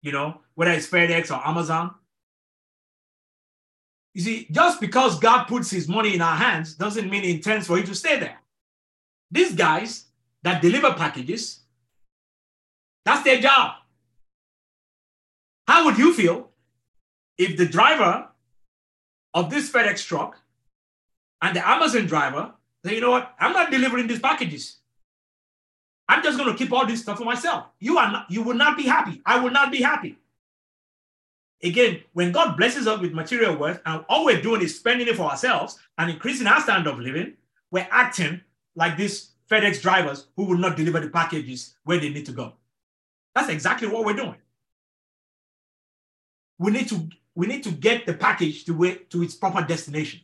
you 0.00 0.12
know, 0.12 0.42
whether 0.54 0.70
it's 0.70 0.86
FedEx 0.86 1.36
or 1.36 1.44
Amazon. 1.44 1.92
You 4.16 4.22
see, 4.22 4.46
just 4.50 4.80
because 4.80 5.18
God 5.18 5.44
puts 5.44 5.70
his 5.70 5.88
money 5.88 6.14
in 6.14 6.22
our 6.22 6.36
hands 6.36 6.72
doesn't 6.72 7.10
mean 7.10 7.22
he 7.22 7.32
intends 7.32 7.66
for 7.66 7.78
it 7.78 7.84
to 7.84 7.94
stay 7.94 8.18
there. 8.18 8.38
These 9.30 9.54
guys 9.54 10.06
that 10.42 10.62
deliver 10.62 10.94
packages, 10.94 11.60
that's 13.04 13.22
their 13.24 13.38
job. 13.38 13.74
How 15.68 15.84
would 15.84 15.98
you 15.98 16.14
feel 16.14 16.48
if 17.36 17.58
the 17.58 17.66
driver 17.66 18.28
of 19.34 19.50
this 19.50 19.70
FedEx 19.70 20.06
truck 20.06 20.40
and 21.42 21.54
the 21.54 21.68
Amazon 21.68 22.06
driver 22.06 22.54
say, 22.86 22.94
you 22.94 23.02
know 23.02 23.10
what, 23.10 23.34
I'm 23.38 23.52
not 23.52 23.70
delivering 23.70 24.06
these 24.06 24.20
packages. 24.20 24.78
I'm 26.08 26.22
just 26.22 26.38
going 26.38 26.50
to 26.50 26.56
keep 26.56 26.72
all 26.72 26.86
this 26.86 27.02
stuff 27.02 27.18
for 27.18 27.24
myself. 27.24 27.66
You 27.80 27.98
are 27.98 28.10
not, 28.10 28.30
you 28.30 28.42
will 28.42 28.54
not 28.54 28.78
be 28.78 28.84
happy. 28.84 29.20
I 29.26 29.40
will 29.40 29.50
not 29.50 29.70
be 29.70 29.82
happy. 29.82 30.16
Again, 31.62 32.02
when 32.12 32.32
God 32.32 32.56
blesses 32.56 32.86
us 32.86 33.00
with 33.00 33.12
material 33.12 33.56
wealth 33.56 33.80
and 33.86 34.04
all 34.08 34.24
we're 34.24 34.42
doing 34.42 34.62
is 34.62 34.78
spending 34.78 35.08
it 35.08 35.16
for 35.16 35.30
ourselves 35.30 35.78
and 35.96 36.10
increasing 36.10 36.46
our 36.46 36.60
standard 36.60 36.90
of 36.90 36.98
living, 36.98 37.34
we're 37.70 37.88
acting 37.90 38.40
like 38.74 38.96
these 38.96 39.30
FedEx 39.50 39.80
drivers 39.80 40.26
who 40.36 40.44
will 40.44 40.58
not 40.58 40.76
deliver 40.76 41.00
the 41.00 41.08
packages 41.08 41.74
where 41.84 41.98
they 41.98 42.10
need 42.10 42.26
to 42.26 42.32
go. 42.32 42.52
That's 43.34 43.48
exactly 43.48 43.88
what 43.88 44.04
we're 44.04 44.16
doing. 44.16 44.36
We 46.58 46.72
need 46.72 46.88
to 46.88 47.08
we 47.34 47.46
need 47.46 47.62
to 47.64 47.70
get 47.70 48.06
the 48.06 48.14
package 48.14 48.64
to 48.64 48.72
where, 48.72 48.96
to 49.10 49.22
its 49.22 49.34
proper 49.34 49.62
destination. 49.62 50.20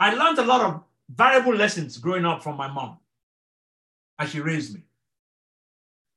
I 0.00 0.12
learned 0.12 0.38
a 0.38 0.44
lot 0.44 0.60
of 0.60 0.82
valuable 1.08 1.54
lessons 1.54 1.98
growing 1.98 2.24
up 2.24 2.42
from 2.42 2.56
my 2.56 2.66
mom 2.66 2.98
as 4.18 4.30
she 4.30 4.40
raised 4.40 4.74
me. 4.74 4.82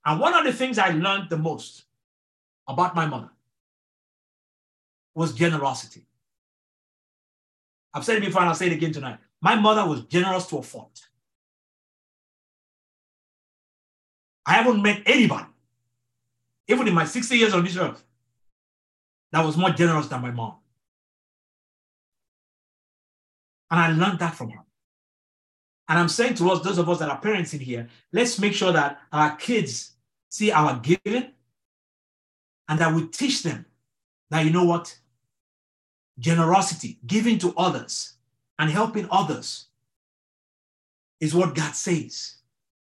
And 0.03 0.19
one 0.19 0.33
of 0.33 0.43
the 0.43 0.53
things 0.53 0.79
I 0.79 0.89
learned 0.89 1.29
the 1.29 1.37
most 1.37 1.84
about 2.67 2.95
my 2.95 3.05
mother 3.05 3.29
was 5.13 5.33
generosity. 5.33 6.05
I've 7.93 8.03
said 8.03 8.17
it 8.17 8.25
before 8.25 8.41
and 8.41 8.49
I'll 8.49 8.55
say 8.55 8.67
it 8.67 8.73
again 8.73 8.91
tonight. 8.91 9.19
My 9.41 9.55
mother 9.55 9.87
was 9.87 10.01
generous 10.01 10.45
to 10.47 10.57
a 10.57 10.63
fault. 10.63 10.99
I 14.45 14.53
haven't 14.53 14.81
met 14.81 15.01
anybody, 15.05 15.45
even 16.67 16.87
in 16.87 16.93
my 16.93 17.05
60 17.05 17.35
years 17.35 17.53
on 17.53 17.63
this 17.63 17.77
earth, 17.77 18.03
that 19.31 19.43
was 19.45 19.57
more 19.57 19.71
generous 19.71 20.07
than 20.07 20.21
my 20.21 20.31
mom. 20.31 20.55
And 23.71 23.79
I 23.79 23.91
learned 23.91 24.19
that 24.19 24.35
from 24.35 24.51
her. 24.51 24.59
And 25.87 25.99
I'm 25.99 26.09
saying 26.09 26.35
to 26.35 26.49
us, 26.49 26.63
those 26.63 26.77
of 26.77 26.89
us 26.89 26.99
that 26.99 27.09
are 27.09 27.19
parents 27.19 27.53
in 27.53 27.59
here, 27.59 27.87
let's 28.11 28.39
make 28.39 28.53
sure 28.53 28.71
that 28.71 28.99
our 29.11 29.35
kids 29.35 29.93
see 30.29 30.51
our 30.51 30.79
giving 30.79 31.31
and 32.67 32.81
I 32.81 32.91
we 32.91 33.07
teach 33.07 33.43
them 33.43 33.65
that, 34.29 34.45
you 34.45 34.51
know 34.51 34.65
what? 34.65 34.97
Generosity, 36.17 36.99
giving 37.05 37.37
to 37.39 37.53
others 37.57 38.13
and 38.57 38.69
helping 38.69 39.07
others 39.11 39.67
is 41.19 41.35
what 41.35 41.55
God 41.55 41.73
says. 41.73 42.35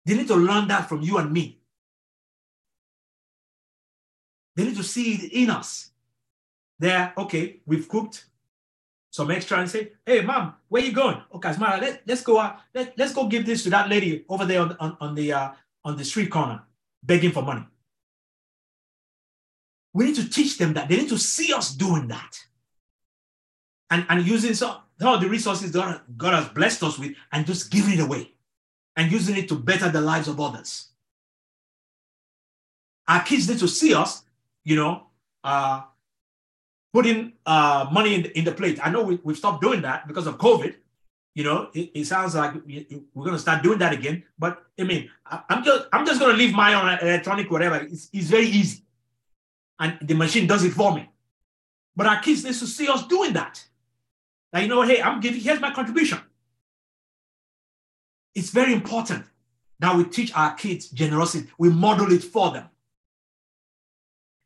They 0.06 0.16
need 0.16 0.28
to 0.28 0.36
learn 0.36 0.68
that 0.70 0.88
from 0.88 1.02
you 1.02 1.18
and 1.18 1.32
me. 1.32 1.60
They 4.56 4.64
need 4.64 4.78
to 4.78 4.84
see 4.84 5.14
it 5.14 5.32
in 5.34 5.50
us. 5.50 5.92
There, 6.80 7.14
okay, 7.18 7.60
we've 7.66 7.88
cooked, 7.88 8.26
some 9.10 9.32
extra 9.32 9.60
and 9.60 9.70
say, 9.70 9.94
hey, 10.06 10.22
mom, 10.22 10.54
where 10.68 10.84
you 10.84 10.92
going? 10.92 11.20
Okay, 11.34 11.50
Asmara, 11.50 11.82
let, 11.82 12.02
let's 12.06 12.22
go 12.22 12.40
out. 12.40 12.60
Let, 12.74 12.98
let's 12.98 13.14
go 13.14 13.28
give 13.28 13.46
this 13.46 13.64
to 13.64 13.70
that 13.72 13.90
lady 13.90 14.26
over 14.30 14.46
there 14.46 14.62
on, 14.62 14.78
on, 14.80 14.98
on 15.00 15.16
the 15.16 15.34
uh, 15.34 15.52
on 15.84 15.98
the 15.98 16.06
street 16.06 16.30
corner, 16.30 16.62
begging 17.02 17.32
for 17.32 17.42
money. 17.42 17.66
We 19.98 20.06
need 20.06 20.16
to 20.18 20.30
teach 20.30 20.60
them 20.60 20.74
that. 20.74 20.90
They 20.90 20.98
need 20.98 21.10
to 21.10 21.18
see 21.18 21.52
us 21.52 21.74
doing 21.74 22.08
that. 22.10 22.38
And, 23.90 24.06
and 24.10 24.24
using 24.24 24.54
some, 24.54 24.78
some 25.00 25.16
of 25.16 25.22
the 25.22 25.28
resources 25.28 25.72
God, 25.72 26.02
God 26.16 26.36
has 26.36 26.50
blessed 26.50 26.84
us 26.84 27.00
with 27.00 27.16
and 27.32 27.48
just 27.48 27.72
giving 27.72 27.96
it 27.96 28.00
away 28.02 28.32
and 28.96 29.12
using 29.12 29.36
it 29.36 29.50
to 29.50 29.56
better 29.56 29.90
the 29.90 30.00
lives 30.00 30.28
of 30.28 30.40
others. 30.40 30.90
Our 33.08 33.24
kids 33.24 33.50
need 33.50 33.58
to 33.58 33.68
see 33.68 33.96
us, 33.96 34.22
you 34.64 34.76
know, 34.76 35.08
uh, 35.44 35.82
putting 36.94 37.34
uh, 37.48 37.90
money 37.92 38.14
in 38.14 38.22
the, 38.22 38.38
in 38.38 38.46
the 38.46 38.52
plate. 38.52 38.80
I 38.86 38.92
know 38.92 39.02
we, 39.02 39.20
we've 39.24 39.36
stopped 39.36 39.64
doing 39.64 39.82
that 39.82 40.08
because 40.08 40.28
of 40.28 40.38
COVID. 40.38 40.76
You 41.34 41.44
know, 41.44 41.70
it, 41.74 41.90
it 41.96 42.06
sounds 42.06 42.36
like 42.36 42.54
we're 42.54 43.26
going 43.26 43.32
to 43.32 43.40
start 43.40 43.64
doing 43.64 43.80
that 43.80 43.94
again. 43.94 44.22
But 44.38 44.64
I 44.80 44.84
mean, 44.84 45.10
I, 45.26 45.42
am 45.50 45.64
just 45.64 45.88
I'm 45.92 46.06
just 46.06 46.20
going 46.20 46.34
to 46.34 46.38
leave 46.38 46.54
my 46.54 46.76
own 46.76 47.00
electronic 47.02 47.50
whatever. 47.50 47.78
It's, 47.78 48.10
it's 48.14 48.28
very 48.28 48.46
easy, 48.46 48.84
and 49.80 49.98
the 50.02 50.16
machine 50.16 50.48
does 50.48 50.64
it 50.64 50.74
for 50.74 50.94
me. 50.94 51.10
But 51.96 52.08
our 52.08 52.20
kids 52.22 52.44
need 52.44 52.54
to 52.54 52.68
see 52.68 52.88
us 52.88 53.06
doing 53.08 53.34
that. 53.34 53.64
Now 54.54 54.60
you 54.60 54.68
know? 54.68 54.82
Hey, 54.84 55.02
I'm 55.02 55.20
giving. 55.20 55.40
Here's 55.40 55.60
my 55.60 55.74
contribution. 55.74 56.20
It's 58.36 58.52
very 58.52 58.74
important 58.74 59.26
that 59.80 59.96
we 59.96 60.04
teach 60.06 60.32
our 60.36 60.54
kids 60.54 60.90
generosity. 60.90 61.50
We 61.58 61.70
model 61.70 62.12
it 62.12 62.24
for 62.24 62.52
them. 62.52 62.70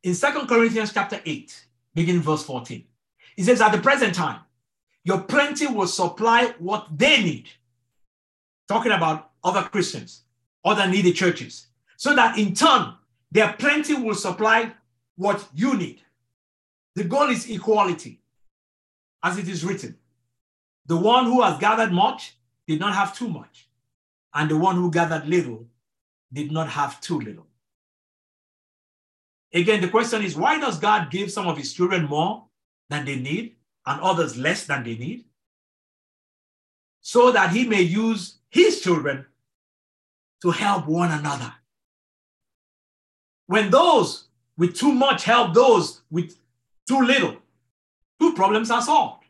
In 0.03 0.15
Second 0.15 0.47
Corinthians 0.47 0.93
chapter 0.93 1.21
8, 1.23 1.65
beginning 1.93 2.21
verse 2.21 2.43
14. 2.43 2.83
He 3.35 3.43
says, 3.43 3.61
At 3.61 3.71
the 3.71 3.79
present 3.79 4.15
time, 4.15 4.39
your 5.03 5.21
plenty 5.21 5.67
will 5.67 5.87
supply 5.87 6.53
what 6.59 6.87
they 6.95 7.21
need. 7.23 7.49
Talking 8.67 8.91
about 8.91 9.31
other 9.43 9.63
Christians, 9.63 10.21
other 10.63 10.87
needy 10.87 11.11
churches, 11.11 11.67
so 11.97 12.15
that 12.15 12.37
in 12.37 12.53
turn, 12.53 12.93
their 13.31 13.53
plenty 13.53 13.95
will 13.95 14.15
supply 14.15 14.73
what 15.21 15.47
you 15.53 15.77
need. 15.77 16.01
The 16.95 17.03
goal 17.03 17.29
is 17.29 17.47
equality, 17.47 18.19
as 19.21 19.37
it 19.37 19.47
is 19.47 19.63
written. 19.63 19.95
The 20.87 20.97
one 20.97 21.25
who 21.25 21.43
has 21.43 21.59
gathered 21.59 21.93
much 21.93 22.35
did 22.67 22.79
not 22.79 22.95
have 22.95 23.15
too 23.15 23.29
much, 23.29 23.69
and 24.33 24.49
the 24.49 24.57
one 24.57 24.75
who 24.77 24.89
gathered 24.89 25.27
little 25.27 25.67
did 26.33 26.51
not 26.51 26.69
have 26.69 26.99
too 27.01 27.19
little. 27.21 27.45
Again, 29.53 29.81
the 29.81 29.89
question 29.89 30.23
is 30.23 30.35
why 30.35 30.59
does 30.59 30.79
God 30.79 31.11
give 31.11 31.31
some 31.31 31.47
of 31.47 31.55
his 31.55 31.71
children 31.71 32.05
more 32.05 32.45
than 32.89 33.05
they 33.05 33.17
need 33.17 33.57
and 33.85 34.01
others 34.01 34.37
less 34.37 34.65
than 34.65 34.83
they 34.83 34.95
need? 34.95 35.25
So 37.01 37.31
that 37.31 37.51
he 37.51 37.67
may 37.67 37.83
use 37.83 38.37
his 38.49 38.81
children 38.81 39.27
to 40.41 40.49
help 40.49 40.87
one 40.87 41.11
another. 41.11 41.53
When 43.45 43.69
those 43.69 44.30
with 44.61 44.77
too 44.77 44.93
much 44.93 45.23
help 45.23 45.55
those 45.55 46.01
with 46.11 46.37
too 46.87 47.01
little. 47.01 47.35
Two 48.19 48.35
problems 48.35 48.69
are 48.69 48.83
solved. 48.83 49.23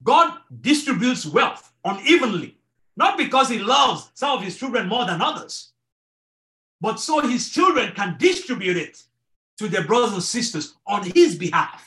God 0.00 0.32
distributes 0.60 1.26
wealth 1.26 1.72
unevenly, 1.84 2.56
not 2.96 3.18
because 3.18 3.48
he 3.48 3.58
loves 3.58 4.08
some 4.14 4.38
of 4.38 4.44
his 4.44 4.56
children 4.56 4.86
more 4.86 5.06
than 5.06 5.20
others, 5.20 5.72
but 6.80 7.00
so 7.00 7.18
his 7.18 7.50
children 7.50 7.92
can 7.96 8.16
distribute 8.16 8.76
it 8.76 9.02
to 9.58 9.66
their 9.66 9.82
brothers 9.82 10.12
and 10.12 10.22
sisters 10.22 10.76
on 10.86 11.10
his 11.10 11.34
behalf. 11.34 11.84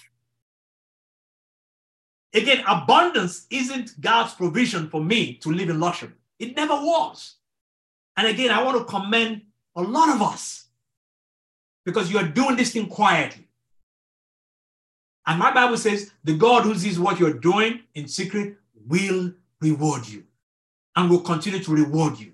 Again, 2.34 2.66
abundance 2.68 3.48
isn't 3.50 4.02
God's 4.02 4.34
provision 4.34 4.89
for 4.89 5.02
me 5.02 5.36
to 5.36 5.54
live 5.54 5.70
in 5.70 5.80
luxury. 5.80 6.12
It 6.38 6.58
never 6.58 6.74
was. 6.74 7.36
And 8.18 8.28
again, 8.28 8.52
I 8.52 8.62
want 8.62 8.78
to 8.78 8.84
commend 8.84 9.44
a 9.78 9.82
lot 9.82 10.13
of 10.13 10.22
us 10.22 10.62
because 11.86 12.12
you 12.12 12.17
are 12.17 12.28
doing 12.28 12.56
this 12.56 12.74
thing 12.74 12.88
quietly. 12.88 13.48
And 15.26 15.39
my 15.39 15.54
Bible 15.54 15.78
says 15.78 16.12
the 16.24 16.34
God 16.34 16.63
who 16.63 16.76
sees 16.76 17.00
what 17.00 17.19
you're 17.19 17.34
doing 17.34 17.82
in 17.96 18.08
secret 18.08 18.58
will 18.88 19.34
reward 19.62 20.08
you 20.08 20.24
and 20.96 21.10
will 21.10 21.22
continue 21.22 21.60
to 21.60 21.72
reward 21.72 22.19
you. 22.19 22.34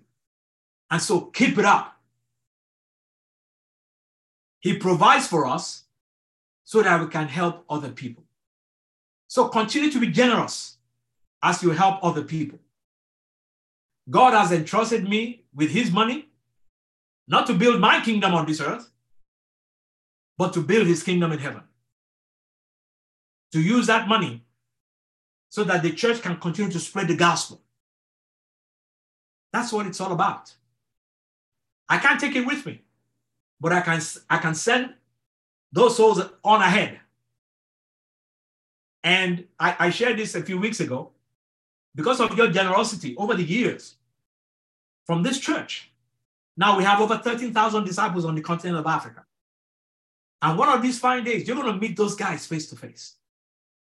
And 0.91 1.01
so 1.01 1.21
keep 1.21 1.57
it 1.57 1.65
up. 1.65 1.95
He 4.59 4.77
provides 4.77 5.27
for 5.27 5.45
us 5.45 5.83
so 6.63 6.81
that 6.81 6.99
we 6.99 7.07
can 7.07 7.27
help 7.27 7.63
other 7.69 7.89
people. 7.89 8.23
So 9.27 9.47
continue 9.47 9.91
to 9.91 9.99
be 9.99 10.07
generous 10.07 10.77
as 11.41 11.63
you 11.63 11.69
help 11.71 12.03
other 12.03 12.23
people. 12.23 12.59
God 14.09 14.33
has 14.33 14.51
entrusted 14.51 15.07
me 15.07 15.43
with 15.53 15.69
his 15.69 15.91
money, 15.91 16.27
not 17.27 17.45
to 17.47 17.53
build 17.53 17.79
my 17.79 18.01
kingdom 18.01 18.33
on 18.33 18.47
this 18.47 18.59
earth, 18.59 18.89
but 20.39 20.53
to 20.53 20.61
build 20.61 20.87
his 20.87 21.03
kingdom 21.03 21.33
in 21.33 21.39
heaven. 21.39 21.63
To 23.51 23.59
use 23.61 23.87
that 23.87 24.07
money 24.07 24.45
so 25.49 25.65
that 25.65 25.83
the 25.83 25.91
church 25.91 26.21
can 26.21 26.37
continue 26.37 26.71
to 26.71 26.79
spread 26.79 27.09
the 27.09 27.15
gospel. 27.15 27.61
That's 29.51 29.73
what 29.73 29.85
it's 29.85 29.99
all 29.99 30.13
about. 30.13 30.55
I 31.89 31.97
can't 31.97 32.21
take 32.21 32.37
it 32.37 32.45
with 32.45 32.65
me, 32.65 32.83
but 33.59 33.73
I 33.73 33.81
can, 33.81 33.99
I 34.29 34.37
can 34.37 34.55
send 34.55 34.93
those 35.73 35.97
souls 35.97 36.21
on 36.43 36.61
ahead 36.61 36.99
and 39.03 39.45
I, 39.59 39.75
I 39.77 39.89
shared 39.89 40.17
this 40.17 40.35
a 40.35 40.41
few 40.41 40.57
weeks 40.57 40.79
ago. 40.79 41.11
Because 41.95 42.21
of 42.21 42.37
your 42.37 42.49
generosity 42.49 43.17
over 43.17 43.35
the 43.35 43.43
years 43.43 43.95
from 45.05 45.23
this 45.23 45.39
church, 45.39 45.91
now 46.55 46.77
we 46.77 46.83
have 46.85 47.01
over 47.01 47.17
13,000 47.17 47.83
disciples 47.83 48.23
on 48.23 48.35
the 48.35 48.41
continent 48.41 48.77
of 48.77 48.85
Africa. 48.85 49.25
And 50.41 50.57
one 50.57 50.69
of 50.69 50.81
these 50.81 50.99
fine 50.99 51.23
days, 51.23 51.47
you're 51.47 51.55
going 51.55 51.73
to 51.73 51.79
meet 51.79 51.97
those 51.97 52.15
guys 52.15 52.45
face 52.45 52.67
to 52.69 52.75
face. 52.75 53.15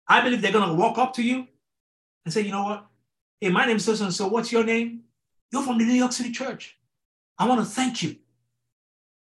I 0.07 0.21
believe 0.21 0.43
they're 0.43 0.53
going 0.53 0.69
to 0.69 0.75
walk 0.75 0.99
up 0.99 1.15
to 1.15 1.23
you 1.23 1.47
and 2.25 2.33
say, 2.33 2.43
you 2.43 2.53
know 2.53 2.65
what? 2.65 2.87
Hey, 3.41 3.49
my 3.49 3.65
name 3.65 3.77
is 3.77 3.85
so 3.85 4.05
and 4.05 4.13
so. 4.13 4.29
What's 4.29 4.53
your 4.53 4.65
name? 4.65 5.01
You're 5.51 5.63
from 5.63 5.79
the 5.79 5.85
New 5.85 5.95
York 5.95 6.13
City 6.13 6.31
church. 6.31 6.77
I 7.39 7.49
want 7.49 7.61
to 7.61 7.67
thank 7.67 8.03
you 8.03 8.17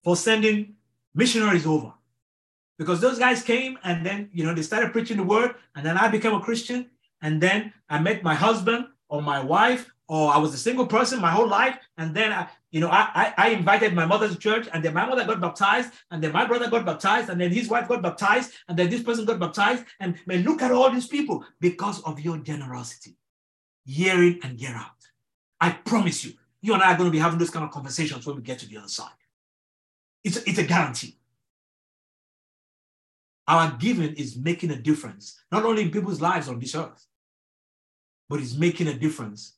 for 0.03 0.15
sending 0.15 0.75
missionaries 1.13 1.65
over 1.65 1.93
because 2.77 3.01
those 3.01 3.19
guys 3.19 3.43
came 3.43 3.77
and 3.83 4.05
then 4.05 4.29
you 4.33 4.43
know 4.43 4.53
they 4.53 4.61
started 4.61 4.91
preaching 4.91 5.17
the 5.17 5.23
word 5.23 5.55
and 5.75 5.85
then 5.85 5.97
i 5.97 6.07
became 6.07 6.33
a 6.33 6.39
christian 6.39 6.89
and 7.21 7.41
then 7.41 7.73
i 7.89 7.99
met 7.99 8.23
my 8.23 8.33
husband 8.33 8.85
or 9.09 9.21
my 9.21 9.39
wife 9.39 9.91
or 10.07 10.31
i 10.31 10.37
was 10.37 10.53
a 10.53 10.57
single 10.57 10.87
person 10.87 11.19
my 11.19 11.31
whole 11.31 11.47
life 11.47 11.77
and 11.97 12.15
then 12.15 12.31
I, 12.31 12.47
you 12.71 12.79
know 12.79 12.89
I, 12.89 13.34
I 13.38 13.49
invited 13.49 13.93
my 13.93 14.05
mother 14.05 14.29
to 14.29 14.38
church 14.38 14.67
and 14.71 14.84
then 14.84 14.93
my 14.93 15.05
mother 15.05 15.25
got 15.25 15.41
baptized 15.41 15.91
and 16.12 16.23
then 16.23 16.32
my 16.32 16.45
brother 16.45 16.69
got 16.69 16.86
baptized 16.86 17.29
and 17.29 17.39
then 17.41 17.51
his 17.51 17.67
wife 17.67 17.88
got 17.88 18.01
baptized 18.01 18.51
and 18.67 18.77
then 18.77 18.89
this 18.89 19.03
person 19.03 19.25
got 19.25 19.39
baptized. 19.39 19.86
And 19.99 20.15
man 20.25 20.43
look 20.43 20.62
at 20.62 20.71
all 20.71 20.89
these 20.91 21.08
people 21.08 21.43
because 21.60 22.01
of 22.01 22.19
your 22.19 22.38
generosity. 22.38 23.17
Year 23.86 24.21
in 24.23 24.39
and 24.43 24.60
year 24.60 24.75
out. 24.75 25.01
I 25.60 25.71
promise 25.71 26.23
you 26.23 26.34
you 26.62 26.73
and 26.73 26.84
i 26.84 26.93
are 26.93 26.97
going 26.97 27.08
to 27.08 27.12
be 27.12 27.19
having 27.19 27.39
those 27.39 27.49
kind 27.49 27.65
of 27.65 27.71
conversations 27.71 28.25
when 28.25 28.36
we 28.36 28.41
get 28.41 28.60
to 28.60 28.67
the 28.67 28.77
other 28.77 28.88
side. 28.88 29.10
It's, 30.23 30.38
it's 30.38 30.60
a 30.60 30.63
guarantee. 30.63 31.17
Our 33.47 33.75
giving 33.79 34.13
is 34.15 34.38
making 34.38 34.71
a 34.71 34.75
difference, 34.75 35.41
not 35.51 35.63
only 35.63 35.84
in 35.84 35.91
people's 35.91 36.21
lives 36.21 36.49
on 36.49 36.60
this 36.60 36.75
earth, 36.75 37.05
but 38.27 38.39
it's 38.39 38.55
making 38.55 38.88
a 38.88 38.93
difference 38.93 39.55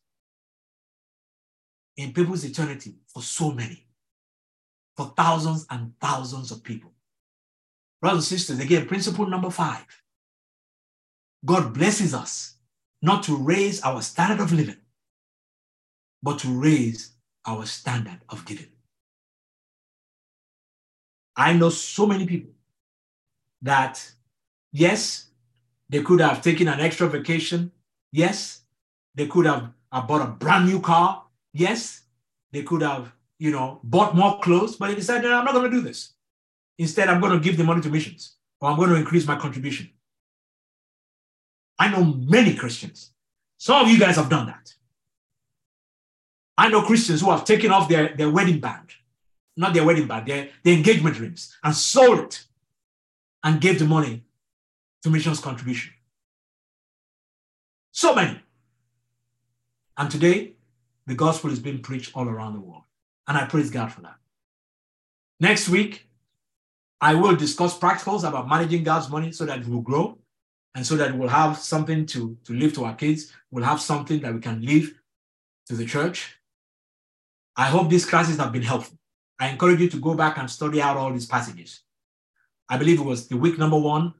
in 2.01 2.13
people's 2.13 2.43
eternity 2.43 2.95
for 3.07 3.21
so 3.21 3.51
many, 3.51 3.87
for 4.97 5.13
thousands 5.15 5.65
and 5.69 5.93
thousands 5.99 6.51
of 6.51 6.63
people. 6.63 6.91
Brothers 8.01 8.31
and 8.31 8.39
sisters, 8.39 8.59
again, 8.59 8.87
principle 8.87 9.27
number 9.27 9.49
five 9.49 9.85
God 11.43 11.73
blesses 11.73 12.13
us 12.13 12.55
not 13.01 13.23
to 13.23 13.35
raise 13.35 13.81
our 13.81 14.01
standard 14.01 14.39
of 14.39 14.51
living, 14.51 14.77
but 16.21 16.39
to 16.39 16.47
raise 16.49 17.13
our 17.45 17.65
standard 17.65 18.19
of 18.29 18.45
giving. 18.45 18.67
I 21.35 21.53
know 21.53 21.69
so 21.69 22.05
many 22.05 22.27
people 22.27 22.51
that 23.61 24.11
yes, 24.71 25.27
they 25.89 26.01
could 26.01 26.21
have 26.21 26.41
taken 26.41 26.67
an 26.67 26.79
extra 26.79 27.07
vacation. 27.07 27.71
Yes, 28.11 28.61
they 29.15 29.27
could 29.27 29.45
have 29.45 29.71
bought 30.07 30.21
a 30.21 30.27
brand 30.27 30.67
new 30.67 30.79
car. 30.79 31.23
Yes, 31.53 32.03
they 32.51 32.63
could 32.63 32.81
have, 32.81 33.11
you 33.39 33.51
know, 33.51 33.79
bought 33.83 34.15
more 34.15 34.39
clothes, 34.39 34.75
but 34.75 34.87
they 34.87 34.95
decided, 34.95 35.31
I'm 35.31 35.45
not 35.45 35.53
going 35.53 35.69
to 35.69 35.77
do 35.77 35.81
this. 35.81 36.13
Instead, 36.77 37.09
I'm 37.09 37.21
going 37.21 37.33
to 37.33 37.39
give 37.39 37.57
the 37.57 37.63
money 37.63 37.81
to 37.81 37.89
missions 37.89 38.35
or 38.59 38.69
I'm 38.69 38.77
going 38.77 38.89
to 38.89 38.95
increase 38.95 39.27
my 39.27 39.35
contribution. 39.35 39.89
I 41.77 41.89
know 41.89 42.03
many 42.03 42.55
Christians. 42.55 43.11
Some 43.57 43.83
of 43.83 43.91
you 43.91 43.99
guys 43.99 44.15
have 44.15 44.29
done 44.29 44.47
that. 44.47 44.73
I 46.57 46.69
know 46.69 46.83
Christians 46.83 47.21
who 47.21 47.31
have 47.31 47.43
taken 47.43 47.71
off 47.71 47.89
their, 47.89 48.15
their 48.15 48.29
wedding 48.29 48.59
band, 48.59 48.91
not 49.57 49.73
their 49.73 49.83
wedding 49.83 50.07
band, 50.07 50.27
their, 50.27 50.49
their 50.63 50.75
engagement 50.75 51.19
rings, 51.19 51.57
and 51.63 51.75
sold 51.75 52.19
it 52.19 52.43
and 53.43 53.59
gave 53.59 53.79
the 53.79 53.85
money 53.85 54.23
to 55.03 55.09
missions 55.09 55.39
contribution. 55.39 55.93
So 57.91 58.13
many. 58.13 58.39
And 59.97 60.09
today, 60.09 60.53
the 61.11 61.17
gospel 61.17 61.51
is 61.51 61.59
being 61.59 61.79
preached 61.79 62.15
all 62.15 62.29
around 62.29 62.53
the 62.53 62.61
world. 62.61 62.83
And 63.27 63.37
I 63.37 63.43
praise 63.43 63.69
God 63.69 63.91
for 63.91 63.99
that. 63.99 64.15
Next 65.41 65.67
week, 65.67 66.07
I 67.01 67.15
will 67.15 67.35
discuss 67.35 67.77
practicals 67.77 68.25
about 68.25 68.47
managing 68.47 68.85
God's 68.85 69.09
money 69.09 69.33
so 69.33 69.45
that 69.45 69.59
it 69.59 69.67
will 69.67 69.81
grow 69.81 70.17
and 70.73 70.87
so 70.87 70.95
that 70.95 71.13
we'll 71.17 71.27
have 71.27 71.57
something 71.57 72.05
to, 72.05 72.37
to 72.45 72.53
leave 72.53 72.73
to 72.75 72.85
our 72.85 72.95
kids. 72.95 73.33
We'll 73.51 73.65
have 73.65 73.81
something 73.81 74.21
that 74.21 74.33
we 74.33 74.39
can 74.39 74.61
leave 74.61 75.01
to 75.67 75.75
the 75.75 75.85
church. 75.85 76.37
I 77.57 77.65
hope 77.65 77.89
these 77.89 78.05
classes 78.05 78.37
have 78.37 78.53
been 78.53 78.61
helpful. 78.61 78.97
I 79.37 79.49
encourage 79.49 79.81
you 79.81 79.89
to 79.89 79.99
go 79.99 80.13
back 80.13 80.37
and 80.37 80.49
study 80.49 80.81
out 80.81 80.95
all 80.95 81.11
these 81.11 81.25
passages. 81.25 81.81
I 82.69 82.77
believe 82.77 83.01
it 83.01 83.05
was 83.05 83.27
the 83.27 83.35
week 83.35 83.57
number 83.57 83.77
one. 83.77 84.13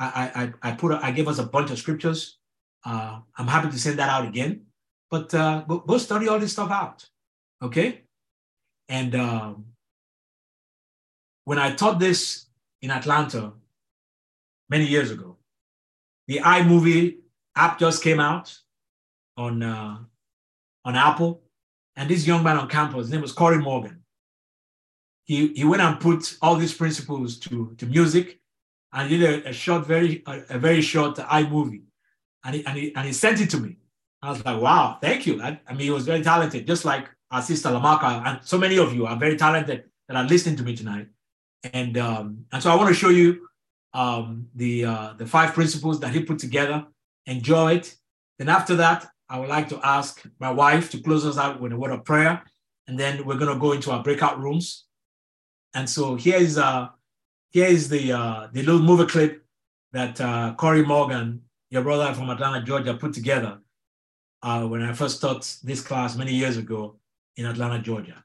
I 0.00 0.52
I 0.62 0.70
I 0.70 0.72
put 0.72 0.90
a, 0.90 1.04
I 1.04 1.12
gave 1.12 1.28
us 1.28 1.38
a 1.38 1.46
bunch 1.46 1.70
of 1.70 1.78
scriptures. 1.78 2.38
Uh, 2.84 3.20
I'm 3.36 3.46
happy 3.46 3.70
to 3.70 3.78
send 3.78 4.00
that 4.00 4.08
out 4.08 4.26
again. 4.26 4.66
But 5.12 5.32
uh, 5.34 5.60
go, 5.68 5.78
go 5.78 5.98
study 5.98 6.26
all 6.26 6.40
this 6.40 6.52
stuff 6.52 6.70
out, 6.70 7.08
okay? 7.62 8.02
And 8.88 9.14
um, 9.14 9.66
when 11.44 11.58
I 11.58 11.74
taught 11.74 12.00
this 12.00 12.46
in 12.80 12.90
Atlanta 12.90 13.52
many 14.68 14.86
years 14.86 15.10
ago, 15.12 15.36
the 16.26 16.38
iMovie 16.38 17.18
app 17.54 17.78
just 17.78 18.02
came 18.02 18.18
out 18.18 18.58
on 19.36 19.62
uh, 19.62 19.98
on 20.84 20.96
Apple, 20.96 21.42
and 21.94 22.10
this 22.10 22.26
young 22.26 22.42
man 22.42 22.56
on 22.56 22.68
campus, 22.68 23.02
his 23.06 23.12
name 23.12 23.22
was 23.22 23.32
Corey 23.32 23.58
Morgan 23.58 24.02
he, 25.24 25.48
he 25.48 25.64
went 25.64 25.82
and 25.82 26.00
put 26.00 26.36
all 26.42 26.56
these 26.56 26.74
principles 26.74 27.38
to, 27.38 27.74
to 27.78 27.86
music 27.86 28.40
and 28.92 29.08
did 29.08 29.22
a, 29.22 29.48
a 29.48 29.52
short, 29.52 29.86
very 29.86 30.22
a, 30.26 30.42
a, 30.50 30.58
very 30.58 30.82
short 30.82 31.16
iMovie. 31.16 31.82
And 32.44 32.56
he, 32.56 32.66
and, 32.66 32.76
he, 32.76 32.94
and 32.94 33.06
he 33.06 33.12
sent 33.12 33.40
it 33.40 33.50
to 33.50 33.58
me. 33.58 33.76
I 34.22 34.30
was 34.30 34.44
like, 34.44 34.60
wow, 34.60 34.98
thank 35.00 35.26
you. 35.26 35.42
I, 35.42 35.60
I 35.66 35.72
mean, 35.72 35.80
he 35.80 35.90
was 35.90 36.06
very 36.06 36.22
talented, 36.22 36.66
just 36.66 36.84
like 36.84 37.08
our 37.30 37.42
sister 37.42 37.70
Lamaka, 37.70 38.24
and 38.24 38.40
so 38.44 38.56
many 38.56 38.78
of 38.78 38.94
you 38.94 39.06
are 39.06 39.16
very 39.16 39.36
talented 39.36 39.84
that 40.08 40.16
are 40.16 40.24
listening 40.24 40.56
to 40.56 40.62
me 40.62 40.76
tonight. 40.76 41.08
And 41.72 41.98
um, 41.98 42.44
and 42.52 42.62
so 42.62 42.70
I 42.70 42.76
want 42.76 42.88
to 42.88 42.94
show 42.94 43.08
you 43.08 43.48
um, 43.94 44.46
the 44.54 44.84
uh, 44.84 45.12
the 45.18 45.26
five 45.26 45.54
principles 45.54 45.98
that 46.00 46.12
he 46.12 46.22
put 46.22 46.38
together. 46.38 46.86
Enjoy 47.26 47.74
it. 47.74 47.94
Then 48.38 48.48
after 48.48 48.76
that, 48.76 49.08
I 49.28 49.38
would 49.38 49.48
like 49.48 49.68
to 49.70 49.80
ask 49.82 50.22
my 50.38 50.50
wife 50.50 50.90
to 50.90 51.00
close 51.00 51.24
us 51.26 51.38
out 51.38 51.60
with 51.60 51.72
a 51.72 51.76
word 51.76 51.92
of 51.92 52.04
prayer, 52.04 52.42
and 52.86 52.98
then 52.98 53.24
we're 53.24 53.38
going 53.38 53.52
to 53.52 53.60
go 53.60 53.72
into 53.72 53.90
our 53.90 54.02
breakout 54.02 54.40
rooms. 54.40 54.86
And 55.74 55.88
so 55.88 56.14
here 56.14 56.36
is 56.36 56.58
uh 56.58 56.88
here 57.50 57.66
is 57.66 57.88
the 57.88 58.12
uh 58.12 58.48
the 58.52 58.62
little 58.62 58.82
movie 58.82 59.06
clip 59.06 59.44
that 59.92 60.20
uh 60.20 60.54
Corey 60.54 60.84
Morgan, 60.84 61.42
your 61.70 61.82
brother 61.82 62.12
from 62.14 62.30
Atlanta, 62.30 62.64
Georgia, 62.64 62.94
put 62.94 63.14
together 63.14 63.58
uh, 64.42 64.66
when 64.66 64.82
I 64.82 64.92
first 64.92 65.20
taught 65.20 65.56
this 65.62 65.80
class 65.80 66.16
many 66.16 66.32
years 66.32 66.56
ago 66.56 66.96
in 67.36 67.46
Atlanta, 67.46 67.78
Georgia. 67.78 68.24